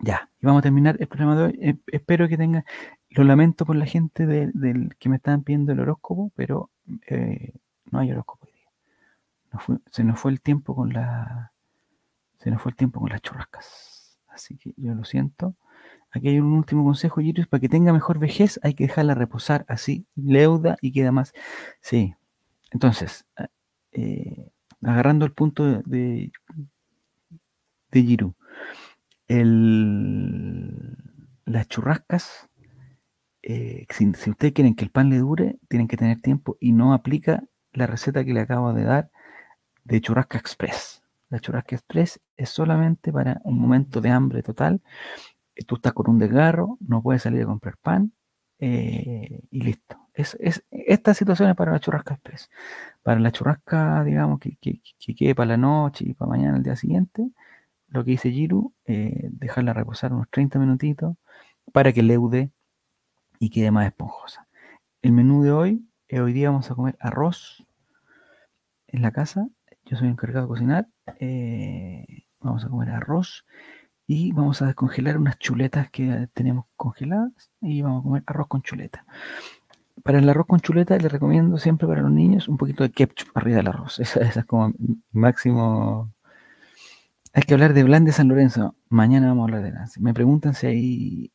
[0.00, 1.58] ya, y vamos a terminar el programa de hoy.
[1.60, 2.64] Eh, espero que tenga,
[3.10, 6.70] lo lamento por la gente de- del que me estaban pidiendo el horóscopo, pero
[7.08, 7.52] eh,
[7.90, 9.82] no hay horóscopo hoy día.
[9.90, 11.52] Se nos fue el tiempo con la,
[12.38, 14.18] se nos fue el tiempo con las churrascas.
[14.28, 15.56] Así que yo lo siento.
[16.10, 19.64] Aquí hay un último consejo, Girius, para que tenga mejor vejez hay que dejarla reposar
[19.68, 21.32] así, leuda y queda más.
[21.80, 22.14] Sí.
[22.72, 23.48] Entonces, a-
[23.92, 24.50] eh,
[24.82, 26.32] agarrando el punto de, de,
[29.28, 30.96] el-
[31.44, 32.48] las churrascas,
[33.42, 36.72] eh, si, si ustedes quieren que el pan le dure, tienen que tener tiempo y
[36.72, 39.10] no aplica la receta que le acabo de dar
[39.84, 41.02] de churrasca express.
[41.30, 44.82] La churrasca express es solamente para un momento de hambre total.
[45.58, 48.12] Eh, Tú estás con un desgarro, no puedes salir a comprar pan
[48.60, 49.98] eh, y listo.
[50.14, 52.50] Es, es, esta situación es para la churrasca express.
[53.02, 56.62] Para la churrasca, digamos, que, que, que quede para la noche y para mañana, el
[56.64, 57.30] día siguiente,
[57.88, 61.16] lo que dice Giru, eh, dejarla reposar unos 30 minutitos
[61.72, 62.50] para que leude
[63.38, 64.48] y quede más esponjosa.
[65.02, 67.64] El menú de hoy, eh, hoy día vamos a comer arroz
[68.88, 69.48] en la casa.
[69.84, 70.88] Yo soy encargado de cocinar.
[71.20, 73.44] eh, vamos a comer arroz
[74.10, 78.62] y vamos a descongelar unas chuletas que tenemos congeladas y vamos a comer arroz con
[78.62, 79.04] chuleta.
[80.02, 83.28] Para el arroz con chuleta les recomiendo siempre para los niños un poquito de ketchup
[83.34, 83.98] arriba del arroz.
[84.00, 84.72] Esa, es como
[85.12, 86.10] máximo.
[87.34, 88.74] Hay que hablar de Blan de San Lorenzo.
[88.88, 90.00] Mañana vamos a hablar de Nancy.
[90.00, 91.32] Me preguntan si hay.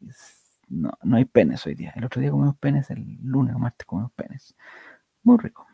[0.67, 1.93] No, no hay penes hoy día.
[1.95, 4.55] El otro día comimos penes, el lunes o martes comimos penes.
[5.21, 5.67] Muy rico.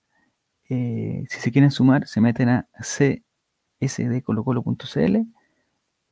[0.69, 2.67] Eh, si se quieren sumar, se meten a
[3.79, 5.17] csdcolocolo.cl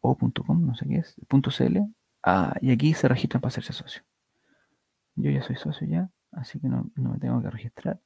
[0.02, 1.80] o .com, no sé qué es, .cl,
[2.24, 4.04] ah, y aquí se registran para hacerse socio.
[5.16, 8.00] Yo ya soy socio ya, así que no, no me tengo que registrar.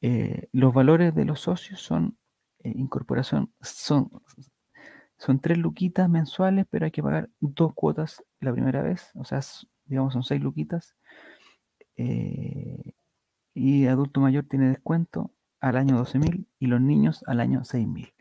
[0.00, 2.16] Eh, los valores de los socios son
[2.60, 4.10] eh, incorporación, son,
[5.20, 9.40] son tres luquitas mensuales, pero hay que pagar dos cuotas la primera vez, o sea,
[9.84, 10.96] digamos son seis luquitas.
[11.96, 12.94] eh,
[13.54, 18.14] y adulto mayor tiene descuento al año 12.000 y los niños al año 6.000.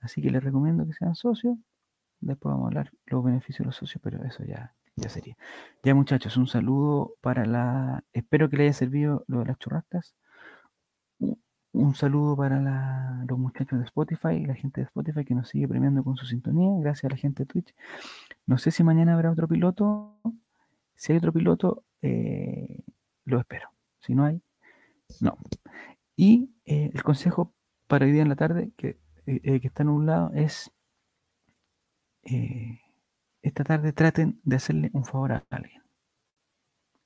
[0.00, 1.58] Así que les recomiendo que sean socios.
[2.20, 5.36] Después vamos a hablar los beneficios de los socios, pero eso ya, ya sería.
[5.82, 8.04] Ya muchachos, un saludo para la...
[8.12, 10.14] Espero que les haya servido lo de las churrascas.
[11.76, 16.02] Un, saludo para los muchachos de Spotify la gente de Spotify que nos sigue premiando
[16.02, 16.70] con su sintonía.
[16.80, 17.74] Gracias a la gente de Twitch.
[18.46, 20.18] No sé si mañana habrá otro piloto.
[20.94, 22.82] Si hay otro piloto, eh,
[23.24, 23.68] lo espero.
[24.00, 24.40] Si no hay,
[25.20, 25.36] no.
[26.16, 27.54] Y eh, el consejo
[27.86, 30.72] para hoy día en la tarde, que, eh, eh, que está nublado, es
[33.40, 35.82] esta tarde traten de hacerle un favor a alguien.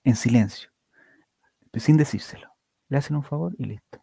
[0.02, 0.70] En silencio.
[1.74, 2.48] Sin decírselo.
[2.88, 4.02] Le hacen un favor y listo.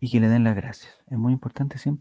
[0.00, 0.92] Y que le den las gracias.
[1.06, 1.98] Es muy importante siempre.